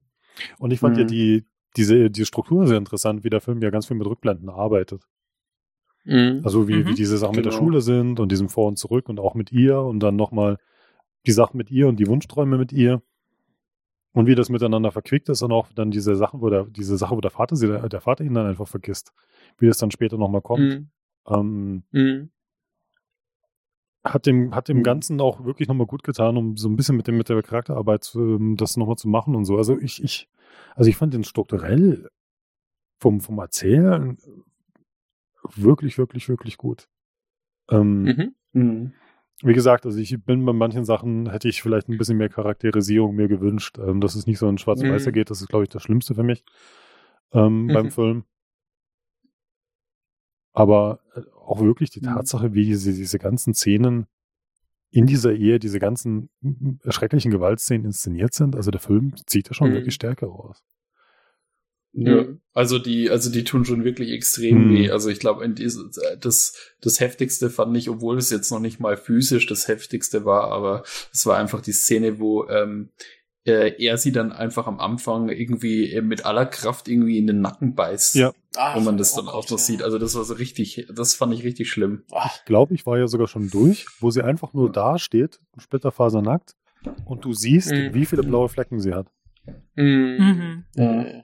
[0.60, 1.08] und ich fand ja Mhm.
[1.08, 1.46] die,
[1.76, 5.04] diese, die Struktur sehr interessant, wie der Film ja ganz viel mit Rückblenden arbeitet.
[6.08, 6.42] Mhm.
[6.44, 6.88] Also wie, Mhm.
[6.88, 7.64] wie diese Sachen mit der Genau.
[7.64, 10.58] Schule sind und diesem Vor und Zurück und auch mit ihr und dann nochmal
[11.26, 13.02] die Sachen mit ihr und die Wunschträume mit ihr.
[14.14, 17.16] Und wie das miteinander verquickt ist und auch dann diese Sachen, wo der, diese Sache,
[17.16, 19.12] wo der Vater sie, der Vater ihn dann einfach vergisst.
[19.60, 20.62] Wie das dann später nochmal kommt.
[20.62, 20.90] Mhm.
[21.30, 22.30] Ähm, Mhm.
[24.04, 24.84] hat dem, hat dem Mhm.
[24.84, 28.04] Ganzen auch wirklich nochmal gut getan, um so ein bisschen mit dem, mit der Charakterarbeit
[28.06, 29.58] zu, ähm, das nochmal zu machen und so.
[29.58, 30.30] Also ich, ich,
[30.76, 32.10] also ich fand den strukturell
[33.00, 34.18] vom, vom Erzählen
[35.56, 36.88] wirklich, wirklich, wirklich gut.
[37.70, 38.36] Ähm, Mhm.
[38.54, 38.94] Mhm.
[39.44, 43.16] Wie gesagt, also ich bin bei manchen Sachen, hätte ich vielleicht ein bisschen mehr Charakterisierung
[43.16, 45.12] mir gewünscht, ähm, dass es nicht so in Schwarz-Weiß Mhm.
[45.12, 45.30] geht.
[45.30, 46.44] Das ist, glaube ich, das Schlimmste für mich
[47.34, 47.74] ähm, Mhm.
[47.74, 48.24] beim Film.
[50.54, 52.06] Aber äh, auch wirklich die Mhm.
[52.06, 54.08] Tatsache, wie diese, diese ganzen Szenen
[54.90, 56.30] in dieser Ehe, diese ganzen
[56.88, 58.56] schrecklichen Gewaltszenen inszeniert sind.
[58.56, 59.74] Also der Film zieht da schon Mhm.
[59.76, 60.64] wirklich Stärke raus.
[62.00, 62.42] Ja, Mhm.
[62.54, 64.74] also die, also die tun schon wirklich extrem Mhm.
[64.76, 64.92] weh.
[64.92, 65.50] Also ich glaube,
[66.20, 70.52] das, das heftigste fand ich, obwohl es jetzt noch nicht mal physisch das heftigste war,
[70.52, 72.90] aber es war einfach die Szene, wo ähm,
[73.46, 77.42] äh, er sie dann einfach am Anfang irgendwie äh, mit aller Kraft irgendwie in den
[77.42, 78.14] Nacken beißt.
[78.16, 78.32] Ja.
[78.56, 79.64] Ah, Wo man das oh dann auch Gott, noch ja.
[79.64, 79.82] sieht.
[79.84, 82.04] Also das war so richtig, das fand ich richtig schlimm.
[82.12, 86.56] Ach, Glaube ich, war ja sogar schon durch, wo sie einfach nur da steht, splitterfasernackt,
[87.06, 87.94] und du siehst, Mhm.
[87.94, 89.08] wie viele blaue Flecken sie hat.
[89.76, 90.64] mhm.
[90.76, 91.24] Mhm.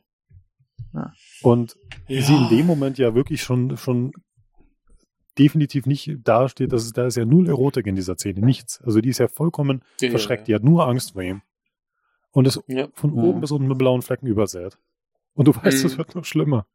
[0.93, 1.07] Äh,
[1.41, 1.77] Und
[2.07, 2.21] ja.
[2.21, 4.11] sie in dem Moment ja wirklich schon, schon
[5.39, 8.79] definitiv nicht dasteht, dass es, da ist ja null Erotik in dieser Szene, nichts.
[8.81, 10.53] Also die ist ja vollkommen Ja, verschreckt, ja.
[10.53, 11.41] die hat nur Angst vor ihm.
[12.31, 12.87] Und ist Ja.
[12.93, 13.17] von Mhm.
[13.17, 14.77] oben bis unten mit blauen Flecken übersät.
[15.33, 15.97] Und du weißt, es Mhm.
[15.97, 16.67] wird noch schlimmer.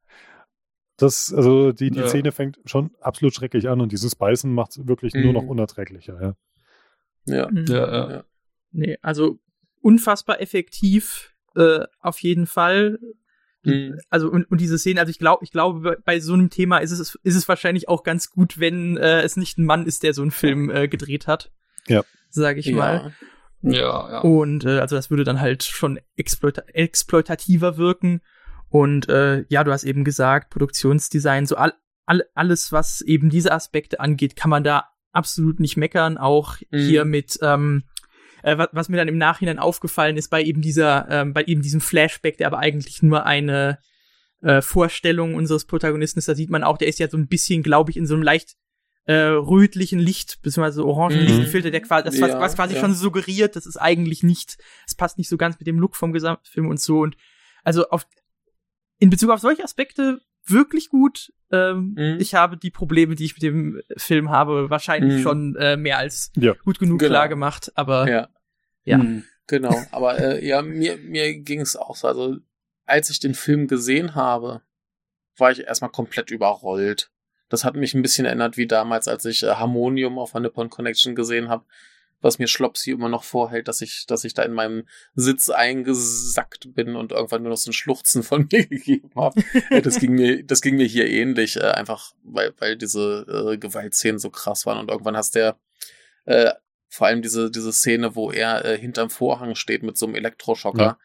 [0.96, 2.08] Das, also die, die Ja.
[2.08, 5.32] Szene fängt schon absolut schrecklich an und dieses Beißen macht es wirklich nur Mhm.
[5.34, 6.20] noch unerträglicher.
[6.20, 6.34] Ja.
[7.26, 7.48] Ja.
[7.50, 7.64] Mhm.
[7.68, 8.10] Ja, ja.
[8.10, 8.24] Ja.
[8.72, 9.38] Nee, also
[9.80, 12.98] unfassbar effektiv, äh, auf jeden Fall.
[13.64, 13.98] Mhm.
[14.08, 16.92] Also und, und diese Szene, also ich glaube, ich glaube, bei- so einem Thema ist
[16.92, 20.14] es, ist es wahrscheinlich auch ganz gut, wenn äh, es nicht ein Mann ist, der
[20.14, 21.50] so einen Film äh, gedreht hat.
[21.86, 22.02] Ja.
[22.30, 23.12] Sage ich mal.
[23.62, 23.72] Ja.
[23.72, 24.18] Ja, ja.
[24.20, 28.20] Und äh, also das würde dann halt schon exploita exploitativer wirken.
[28.68, 31.72] Und äh, ja, du hast eben gesagt, Produktionsdesign, so all,
[32.06, 36.18] all, alles, was eben diese Aspekte angeht, kann man da absolut nicht meckern.
[36.18, 36.78] Auch Mhm.
[36.78, 37.84] hier mit, ähm,
[38.42, 41.62] äh, was, was mir dann im Nachhinein aufgefallen ist, bei eben dieser, ähm, bei eben
[41.62, 43.78] diesem Flashback, der aber eigentlich nur eine
[44.42, 47.62] äh, Vorstellung unseres Protagonisten ist, da sieht man auch, der ist ja so ein bisschen,
[47.62, 48.56] glaube ich, in so einem leicht
[49.08, 51.26] äh, rötlichen Licht, beziehungsweise orangen Mhm.
[51.26, 52.80] Lichtfilter, der quasi, das was, Ja, was quasi ja.
[52.80, 56.12] schon suggeriert, das ist eigentlich nicht, es passt nicht so ganz mit dem Look vom
[56.12, 57.00] Gesamtfilm und so.
[57.00, 57.16] Und
[57.64, 58.06] also auf,
[58.98, 60.20] in Bezug auf solche Aspekte
[60.50, 61.32] wirklich gut.
[61.50, 62.16] Ähm, Mhm.
[62.20, 65.22] Ich habe die Probleme, die ich mit dem Film habe, wahrscheinlich Mhm.
[65.22, 66.52] schon äh, mehr als Ja.
[66.64, 67.10] gut genug Genau.
[67.10, 67.72] klar gemacht.
[67.74, 68.28] Aber Ja.
[68.84, 68.98] Ja.
[68.98, 69.24] Hm.
[69.46, 72.06] Genau, aber äh, ja, mir, mir ging es auch so.
[72.08, 72.36] Also,
[72.84, 74.60] als ich den Film gesehen habe,
[75.38, 77.10] war ich erstmal komplett überrollt.
[77.48, 80.68] Das hat mich ein bisschen erinnert wie damals, als ich äh, Harmonium auf der Nippon
[80.68, 81.64] Connection gesehen habe,
[82.20, 86.74] was mir Schlopsi immer noch vorhält, dass ich, dass ich da in meinem Sitz eingesackt
[86.74, 89.42] bin und irgendwann nur noch so ein Schluchzen von mir gegeben habe.
[89.82, 94.18] das ging mir, das ging mir hier ähnlich, äh, einfach weil, weil diese äh, Gewaltszenen
[94.18, 95.58] so krass waren und irgendwann hast der
[96.24, 96.52] äh,
[96.88, 100.82] vor allem diese, diese Szene, wo er äh, hinterm Vorhang steht mit so einem Elektroschocker.
[100.82, 100.98] Ja.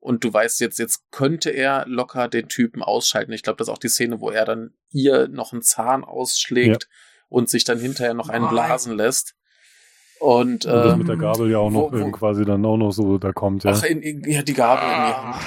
[0.00, 3.32] Und du weißt jetzt, jetzt könnte er locker den Typen ausschalten.
[3.32, 6.88] Ich glaube, das ist auch die Szene, wo er dann ihr noch einen Zahn ausschlägt
[7.28, 9.34] und sich dann hinterher noch einen blasen lässt.
[10.20, 12.64] Und, Und das ähm, mit der Gabel ja auch noch wo- wo- ähm, quasi dann
[12.64, 13.72] auch noch so da kommt, ja.
[13.74, 15.42] Ach, in, in, ja, die Gabel in die Hand.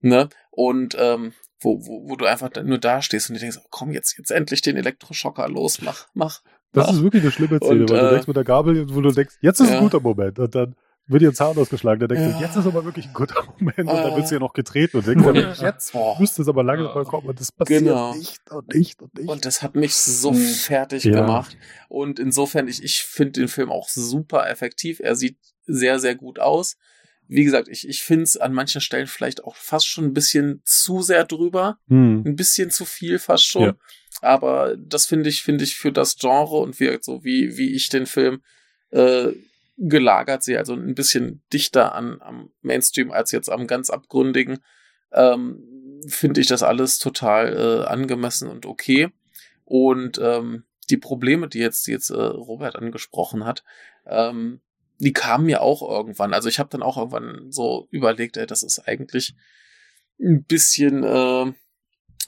[0.00, 0.28] Ne?
[0.50, 3.90] Und ähm, wo, wo, wo du einfach nur da stehst und dir denkst, oh, komm,
[3.90, 6.42] jetzt, jetzt endlich den Elektroschocker los, mach, mach.
[6.72, 6.94] Das mach.
[6.94, 9.10] ist wirklich eine schlimme Szene, Und, weil du äh, denkst mit der Gabel, wo du
[9.10, 9.76] denkst, jetzt ist ja.
[9.76, 10.38] ein guter Moment.
[10.38, 10.76] Und dann
[11.06, 12.00] wird ihr Zahn ausgeschlagen.
[12.00, 12.38] Dann denkst Ja.
[12.38, 13.78] du, jetzt ist aber wirklich ein guter Moment.
[13.78, 14.16] Und dann Äh.
[14.16, 15.24] wird sie ja noch getreten und denkst,
[15.60, 15.66] Ja.
[15.68, 16.18] jetzt Boah.
[16.18, 17.28] müsste es aber langsam mal kommen.
[17.28, 18.14] Und das passiert Genau.
[18.14, 19.28] nicht und nicht und nicht.
[19.28, 20.36] Und das hat mich so Mhm.
[20.38, 21.12] fertig Ja.
[21.20, 21.56] gemacht.
[21.88, 25.00] Und insofern, ich, ich finde den Film auch super effektiv.
[25.00, 25.36] Er sieht
[25.66, 26.76] sehr, sehr gut aus.
[27.26, 30.60] Wie gesagt, ich, ich finde es an manchen Stellen vielleicht auch fast schon ein bisschen
[30.64, 31.78] zu sehr drüber.
[31.88, 32.22] hm.
[32.26, 33.62] Ein bisschen zu viel fast schon.
[33.62, 33.74] Ja.
[34.20, 37.88] Aber das finde ich, finde ich für das Genre und wie, so wie, wie ich
[37.88, 38.42] den Film
[38.90, 39.28] äh,
[39.76, 44.58] gelagert sehe, also ein bisschen dichter an, am Mainstream als jetzt am ganz abgründigen,
[45.12, 49.08] ähm, finde ich das alles total äh, angemessen und okay.
[49.64, 53.64] Und ähm, die Probleme, die jetzt, die jetzt äh, Robert angesprochen hat,
[54.06, 54.60] ähm,
[54.98, 56.34] die kamen mir auch irgendwann.
[56.34, 59.34] Also ich habe dann auch irgendwann so überlegt, ey, das ist eigentlich
[60.20, 61.52] ein bisschen äh,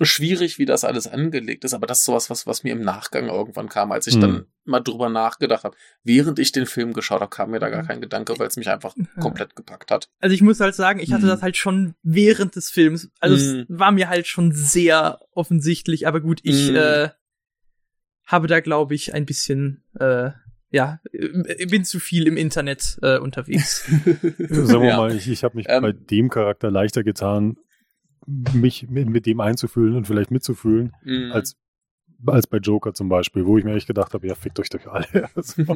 [0.04, 3.28] schwierig, wie das alles angelegt ist, aber das ist sowas, was, was mir im Nachgang
[3.28, 4.20] irgendwann kam, als ich Hm.
[4.20, 5.76] dann mal drüber nachgedacht habe.
[6.04, 8.68] Während ich den Film geschaut habe, kam mir da gar kein Gedanke, weil es mich
[8.68, 10.08] einfach komplett gepackt hat.
[10.20, 11.28] also ich muss halt sagen, ich hatte Mhm.
[11.30, 13.08] das halt schon während des Films.
[13.20, 13.60] Also Mhm.
[13.60, 16.76] es war mir halt schon sehr offensichtlich, aber gut, ich Mhm.
[16.76, 17.08] äh,
[18.26, 20.30] habe da, glaube ich, ein bisschen, äh,
[20.70, 23.84] ja, äh, bin zu viel im Internet äh, unterwegs.
[24.48, 24.96] Sagen wir Ja.
[24.96, 25.82] mal, ich, ich habe mich Ähm.
[25.82, 27.56] bei dem Charakter leichter getan,
[28.26, 31.32] mich mit, mit dem einzufühlen und vielleicht mitzufühlen, Mhm.
[31.32, 31.56] als,
[32.26, 34.86] als bei Joker zum Beispiel, wo ich mir echt gedacht habe, ja, fickt euch doch
[34.86, 35.28] alle.
[35.36, 35.62] Also,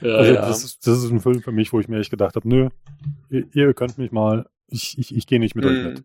[0.00, 0.46] ja, also ja.
[0.46, 2.68] das, ist, das ist ein Film für mich, wo ich mir echt gedacht habe, nö,
[3.30, 5.88] ihr, ihr könnt mich mal, ich, ich, ich gehe nicht mit euch Mhm.
[5.94, 6.04] mit.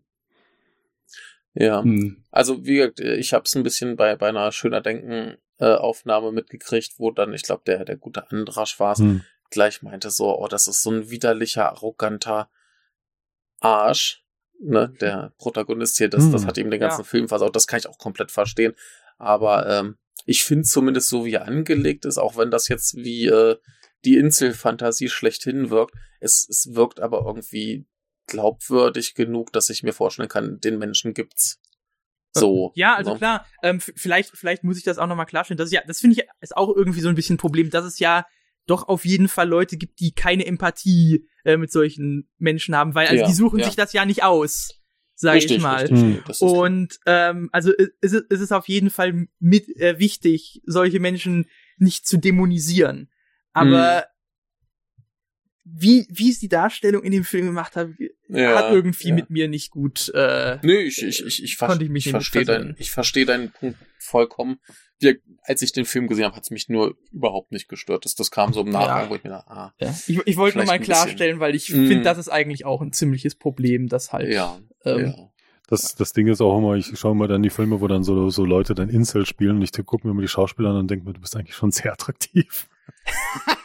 [1.54, 1.82] Ja.
[1.82, 2.22] Hm.
[2.30, 6.30] Also wie gesagt, ich habe es ein bisschen bei, bei einer schöner Denken äh, Aufnahme
[6.32, 9.22] mitgekriegt, wo dann, ich glaube, der, der gute Andrasch war es, Hm.
[9.50, 12.50] gleich meinte so, oh, das ist so ein widerlicher, arroganter
[13.60, 14.22] Arsch.
[14.58, 16.32] Ne, der Protagonist hier, das, Hm.
[16.32, 17.04] das hat ihm den ganzen Ja.
[17.04, 18.72] Film versaut, das kann ich auch komplett verstehen.
[19.18, 23.26] Aber ähm, ich finde zumindest so, wie er angelegt ist, auch wenn das jetzt wie
[23.26, 23.56] äh,
[24.06, 27.86] die Inselfantasie schlechthin wirkt, es, es wirkt aber irgendwie
[28.26, 31.60] glaubwürdig genug, dass ich mir vorstellen kann, den Menschen gibt's.
[32.32, 32.72] So.
[32.74, 33.18] Ja, also ne?
[33.18, 35.58] klar, ähm, vielleicht, vielleicht muss ich das auch nochmal klarstellen.
[35.58, 37.84] Das ist ja, das finde ich ist auch irgendwie so ein bisschen ein Problem, dass
[37.84, 38.26] es ja
[38.66, 43.06] doch auf jeden Fall Leute gibt, die keine Empathie äh, mit solchen Menschen haben, weil
[43.06, 43.66] also Ja, die suchen ja.
[43.66, 44.80] sich das ja nicht aus,
[45.14, 45.86] sage ich mal.
[45.86, 46.50] richtig, klar.
[46.50, 51.46] Und ähm, also ist es, ist es auf jeden Fall mit äh, wichtig, solche Menschen
[51.78, 53.10] nicht zu dämonisieren.
[53.52, 54.06] Aber
[55.68, 57.88] wie wie es die Darstellung in dem Film gemacht hat,
[58.28, 59.14] Ja, hat irgendwie ja.
[59.14, 60.10] mit mir nicht gut.
[60.14, 62.90] Äh, Nö, ich, ich, ich, ich, ver Konnte ich mich ich nicht verstehe deinen, ich
[62.92, 64.58] verstehe deinen Punkt vollkommen.
[64.98, 68.04] Wir, als ich den Film gesehen habe, hat es mich nur überhaupt nicht gestört.
[68.04, 69.10] Das, das kam so im Nachgang, Ja.
[69.10, 69.94] wo ich mir dachte, ah, ja.
[70.06, 71.86] Ich, ich wollte nur mal klarstellen, weil ich Mm.
[71.88, 74.32] finde, das ist eigentlich auch ein ziemliches Problem, das halt.
[74.32, 75.30] ja, ähm, ja.
[75.68, 78.30] Das, das Ding ist auch immer, ich schaue mal dann die Filme, wo dann so,
[78.30, 81.04] so Leute dann Incel spielen und ich gucke mir immer die Schauspieler an und denke
[81.04, 82.68] mir, du bist eigentlich schon sehr attraktiv.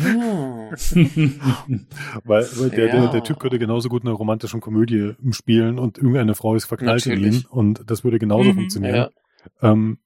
[0.00, 0.57] Ah.
[2.24, 3.06] Weil, weil der, der, Ja.
[3.10, 7.12] der Typ könnte genauso gut eine romantische Komödie spielen und irgendeine Frau ist verknallt in
[7.12, 7.50] ihn Natürlich.
[7.50, 8.54] und das würde genauso Mhm.
[8.54, 8.94] funktionieren.
[8.94, 9.10] Ja.
[9.72, 9.98] Ähm,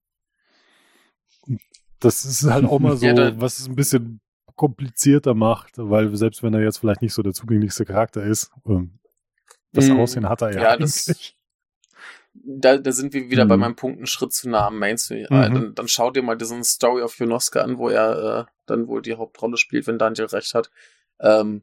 [2.00, 4.20] das ist halt auch mal so, Ja, da- was es ein bisschen
[4.56, 8.98] komplizierter macht, weil selbst wenn er jetzt vielleicht nicht so der zugänglichste Charakter ist, ähm,
[9.72, 9.98] das Mhm.
[10.00, 11.36] Aussehen hat er ja, Ja, das- eigentlich.
[12.44, 13.48] Da, da sind wir wieder Mhm.
[13.48, 15.26] bei meinem Punkt, einen Schritt zu nah am Mainstream.
[15.30, 15.36] Mhm.
[15.36, 18.88] Äh, Dann, dann schau dir mal diesen Story of Yonosuke an, wo er äh, dann
[18.88, 20.70] wohl die Hauptrolle spielt, wenn Daniel recht hat.
[21.20, 21.62] Ähm,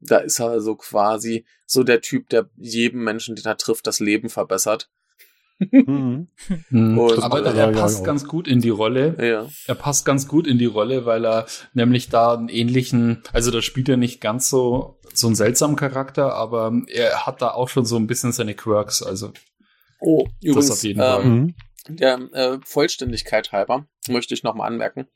[0.00, 4.00] da ist er so quasi so der Typ, der jedem Menschen, den er trifft, das
[4.00, 4.90] Leben verbessert.
[5.58, 6.28] Mhm.
[6.70, 6.98] Mhm.
[6.98, 9.16] Und- Aber er ja, passt ganz gut in die Rolle.
[9.20, 9.46] Ja.
[9.66, 13.60] Er passt ganz gut in die Rolle, weil er nämlich da einen ähnlichen, also da
[13.60, 17.84] spielt er nicht ganz so so einen seltsamen Charakter, aber er hat da auch schon
[17.84, 19.02] so ein bisschen seine Quirks.
[19.02, 19.32] Also
[20.00, 21.22] Oh, übrigens, auf jeden Fall.
[21.24, 21.54] ähm,
[21.88, 21.96] Mhm.
[21.96, 25.06] der äh, Vollständigkeit halber möchte ich nochmal anmerken.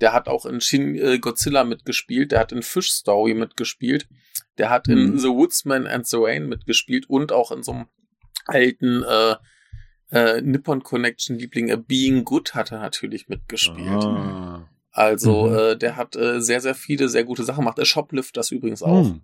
[0.00, 4.08] Der hat auch in Shin äh, Godzilla mitgespielt, der hat in Fish Story mitgespielt,
[4.58, 5.18] der hat in Mhm.
[5.18, 7.86] The Woodsman and the Rain mitgespielt und auch in so einem
[8.46, 9.34] alten äh,
[10.10, 14.04] äh, Nippon Connection Liebling äh, Being Good hat er natürlich mitgespielt.
[14.04, 14.68] Ah.
[14.92, 15.56] Also Mhm.
[15.56, 17.78] äh, der hat äh, sehr, sehr viele sehr gute Sachen gemacht.
[17.78, 19.04] Der Shoplift das übrigens auch.
[19.04, 19.20] Mhm.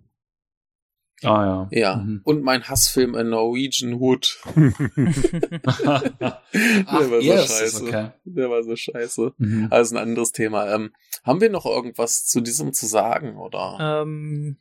[1.23, 1.67] Ah ja.
[1.71, 1.95] Ja.
[1.97, 2.21] Mhm.
[2.23, 4.37] Und mein Hassfilm A Norwegian Wood.
[5.65, 7.83] Ach, Der war so er ist es, scheiße.
[7.83, 8.11] okay.
[8.25, 9.33] Der war so scheiße.
[9.37, 9.67] Mhm.
[9.71, 10.73] Also ein anderes Thema.
[10.73, 10.93] Ähm,
[11.23, 14.57] haben wir noch irgendwas zu diesem zu sagen oder ähm,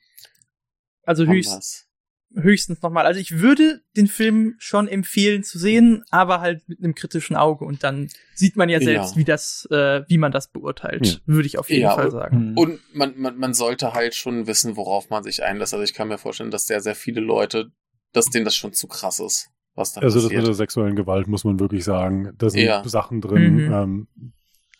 [1.04, 1.88] also höchst?
[2.36, 3.06] Höchstens nochmal.
[3.06, 7.64] Also ich würde den Film schon empfehlen zu sehen, aber halt mit einem kritischen Auge
[7.64, 9.16] und dann sieht man ja selbst, Ja.
[9.20, 11.16] wie das, äh, wie man das beurteilt, Ja.
[11.26, 12.50] würde ich auf jeden Ja, Fall sagen.
[12.52, 12.58] Mhm.
[12.58, 15.72] Und man, man, man sollte halt schon wissen, worauf man sich einlässt.
[15.74, 17.70] Also ich kann mir vorstellen, dass sehr, sehr viele Leute,
[18.12, 20.46] dass denen das schon zu krass ist, was da Also das mit passiert.
[20.48, 22.32] der sexuellen Gewalt muss man wirklich sagen.
[22.38, 22.82] Da sind Ja.
[22.88, 23.72] Sachen drin, Mhm.
[23.72, 24.08] ähm,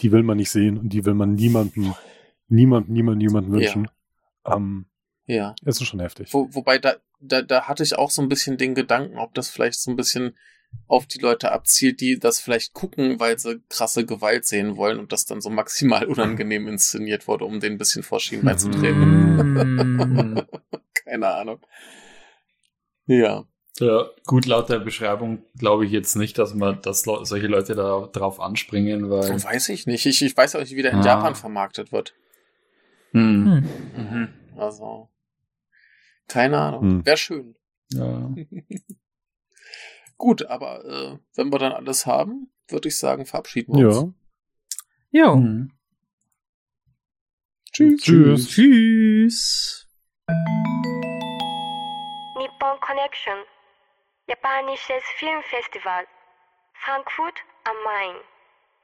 [0.00, 1.94] die will man nicht sehen und die will man niemandem,
[2.48, 3.88] niemand, niemand, niemand wünschen.
[4.46, 4.86] Ähm,
[5.26, 5.54] ja.
[5.64, 6.32] es ist schon heftig.
[6.32, 9.48] Wo, wobei da, da, da hatte ich auch so ein bisschen den Gedanken, ob das
[9.48, 10.36] vielleicht so ein bisschen
[10.88, 15.12] auf die Leute abzielt, die das vielleicht gucken, weil sie krasse Gewalt sehen wollen und
[15.12, 19.36] das dann so maximal unangenehm inszeniert wurde, um den ein bisschen vor Schienen beizutreten.
[20.34, 20.40] Mm.
[21.04, 21.60] Keine Ahnung.
[23.06, 23.44] Ja.
[23.80, 28.08] Ja, gut, laut der Beschreibung glaube ich jetzt nicht, dass man, dass solche Leute da
[28.12, 29.42] drauf anspringen, weil.
[29.42, 30.06] Weiß ich nicht.
[30.06, 31.04] Ich, ich weiß auch nicht, wie der in Ah.
[31.04, 32.14] Japan vermarktet wird.
[33.12, 33.44] Hm.
[33.46, 33.68] Hm.
[33.96, 34.28] Mhm.
[34.56, 35.08] Also.
[36.28, 36.82] Keine Ahnung.
[36.82, 37.06] Hm.
[37.06, 37.56] Wäre schön.
[37.92, 38.30] Ja.
[40.16, 44.14] Gut, aber äh, wenn wir dann alles haben, würde ich sagen, verabschieden wir uns.
[45.10, 45.26] Ja.
[45.26, 45.36] Jo.
[45.36, 45.70] Mhm.
[47.72, 48.02] Tschüss.
[48.02, 48.48] Tschüss.
[48.48, 49.88] Tschüss.
[52.36, 53.38] Nippon Connection,
[54.28, 56.04] japanisches Filmfestival,
[56.84, 58.16] Frankfurt am Main.